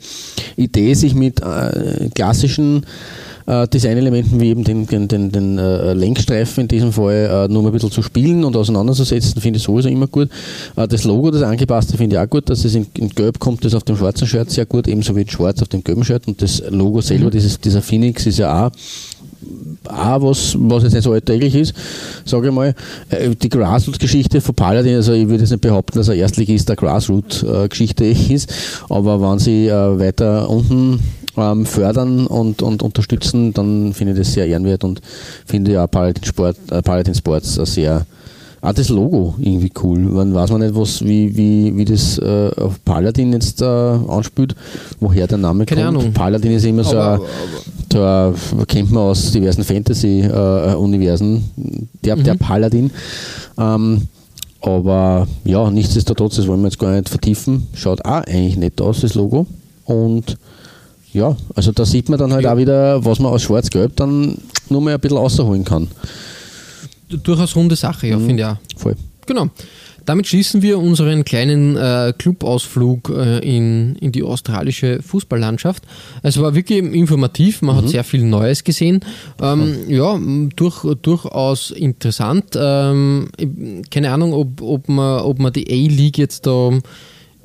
[0.58, 2.86] Idee, sich mit äh, klassischen
[3.46, 7.64] äh, Designelementen wie eben den, den, den, den äh, Lenkstreifen in diesem Fall äh, nur
[7.64, 10.30] mal ein bisschen zu spielen und auseinanderzusetzen, finde ich sowieso immer gut.
[10.76, 13.66] Äh, das Logo, das angepasste, finde ich auch gut, dass es in, in Gelb kommt,
[13.66, 16.28] das auf dem schwarzen Shirt sehr gut, ebenso wie in Schwarz auf dem gelben Shirt
[16.28, 18.72] und das Logo selber, dieses, dieser Phoenix ist ja auch
[19.86, 21.74] auch was, was jetzt nicht so alltäglich ist,
[22.26, 22.74] sage ich mal.
[23.10, 26.76] Äh, Die Grassroot-Geschichte von Paladin, also ich würde jetzt nicht behaupten, dass er Erstligist der
[26.76, 28.54] Grassroot-Geschichte ist,
[28.90, 31.00] aber wenn sie äh, weiter unten
[31.38, 35.02] ähm, fördern und, und unterstützen, dann finde ich das sehr ehrenwert und
[35.46, 38.06] finde ja Paladin, Sport, äh, Paladin Sports ein sehr
[38.62, 40.00] auch das Logo irgendwie cool.
[40.00, 44.56] Man weiß man nicht, was, wie, wie, wie das äh, auf Paladin jetzt äh, anspielt,
[45.02, 45.98] woher der Name Keine kommt.
[45.98, 46.14] Ahnung.
[46.14, 47.26] Paladin ist immer so ein, Aber-
[47.90, 48.34] da
[48.68, 51.44] kennt man aus diversen Fantasy-Universen,
[52.04, 52.90] der, der Paladin.
[53.58, 54.08] Ähm,
[54.62, 57.68] aber ja, nichtsdestotrotz, das wollen wir jetzt gar nicht vertiefen.
[57.74, 59.46] Schaut auch eigentlich nett aus, das Logo.
[59.86, 60.38] Und
[61.14, 62.54] ja, also da sieht man dann halt Ja.
[62.54, 64.38] auch wieder, was man aus Schwarz-Gelb dann
[64.70, 65.88] nur mal ein bisschen rausholen kann.
[67.10, 68.12] Durchaus runde Sache, Mhm.
[68.12, 68.58] ja, finde ich auch.
[68.80, 68.96] Voll.
[69.28, 69.50] Genau.
[70.06, 75.84] Damit schließen wir unseren kleinen äh, Clubausflug äh, in, in die australische Fußballlandschaft.
[76.24, 79.00] Es war wirklich informativ, man hat sehr viel Neues gesehen.
[79.42, 80.20] Ähm, ja,
[80.58, 82.46] durch, durchaus interessant.
[82.58, 83.30] Ähm,
[83.92, 86.72] keine Ahnung, ob, ob, man, ob man die A-League jetzt da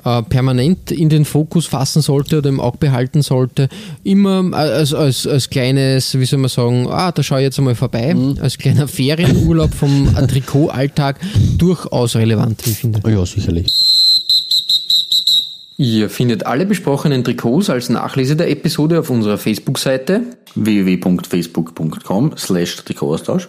[0.04, 3.68] äh, permanent in den Fokus fassen sollte oder im Auge behalten sollte.
[4.04, 7.58] Immer äh, als, als, als kleines, wie soll man sagen, ah, da schaue ich jetzt
[7.58, 11.16] einmal vorbei, als kleiner Ferienurlaub vom Trikotalltag
[11.56, 13.00] durchaus relevant, wie ich finde.
[13.10, 13.66] Ja, sicherlich.
[15.80, 20.22] Ihr findet alle besprochenen Trikots als Nachlese der Episode auf unserer Facebook-Seite.
[20.56, 23.48] www.facebook.com slash Trikotaustausch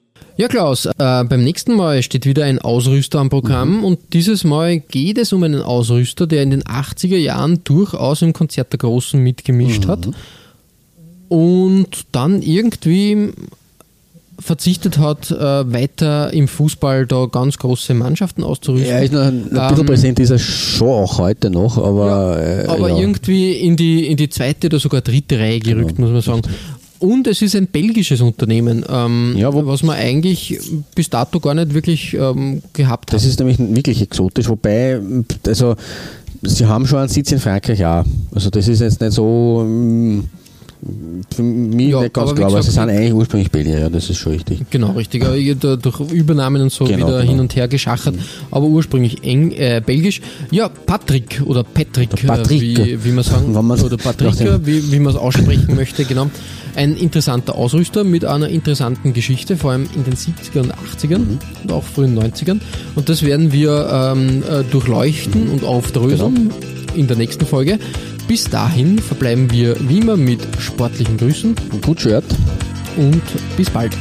[0.37, 4.79] Ja, Klaus, äh, beim nächsten Mal steht wieder ein Ausrüster am Programm und dieses Mal
[4.79, 9.21] geht es um einen Ausrüster, der in den 80er Jahren durchaus im Konzert der Großen
[9.21, 10.07] mitgemischt hat
[11.27, 13.33] und dann irgendwie
[14.39, 18.89] verzichtet hat, äh, weiter im Fußball da ganz große Mannschaften auszurüsten.
[18.91, 22.41] Er ist noch ein, ein bisschen Ähm, präsent, ist er schon auch heute noch, aber,
[22.41, 22.97] äh, aber ja.
[22.97, 26.07] irgendwie in die, in die zweite oder sogar dritte Reihe gerückt, Genau.
[26.09, 26.55] muss man sagen.
[27.01, 30.59] Und es ist ein belgisches Unternehmen, ähm, Ja, was man eigentlich
[30.93, 33.29] bis dato gar nicht wirklich ähm, gehabt Das hat.
[33.29, 34.99] ist nämlich wirklich exotisch, wobei,
[35.47, 35.75] also
[36.43, 38.05] sie haben schon einen Sitz in Frankreich auch.
[38.35, 40.19] Also das ist jetzt nicht so, mm,
[41.35, 44.17] für mich Ja, nicht ganz klar, aber sie sind eigentlich ursprünglich Belgier, ja, das ist
[44.17, 44.61] schon richtig.
[44.69, 45.23] Genau, richtig.
[45.23, 45.35] Aber
[45.77, 47.29] durch Übernahmen und so Genau, wieder genau.
[47.31, 48.15] hin und her geschachert,
[48.49, 50.21] aber ursprünglich eng, äh, belgisch.
[50.49, 52.61] Ja, Patrick oder Patrick, Der Patrick.
[52.79, 54.33] Äh, wie, wie man sagen, oder Patrick,
[54.65, 56.29] wie, wie man es aussprechen möchte, genau.
[56.75, 61.39] Ein interessanter Ausrüster mit einer interessanten Geschichte, vor allem in den 70er und 80ern Mhm.
[61.63, 62.59] und auch frühen 90ern.
[62.95, 66.80] Und das werden wir ähm, äh, durchleuchten und aufdröseln Genau.
[66.95, 67.79] In der nächsten Folge.
[68.27, 72.25] Bis dahin verbleiben wir wie immer mit sportlichen Grüßen Gut Shirt.
[72.97, 73.23] und
[73.57, 73.95] bis bald.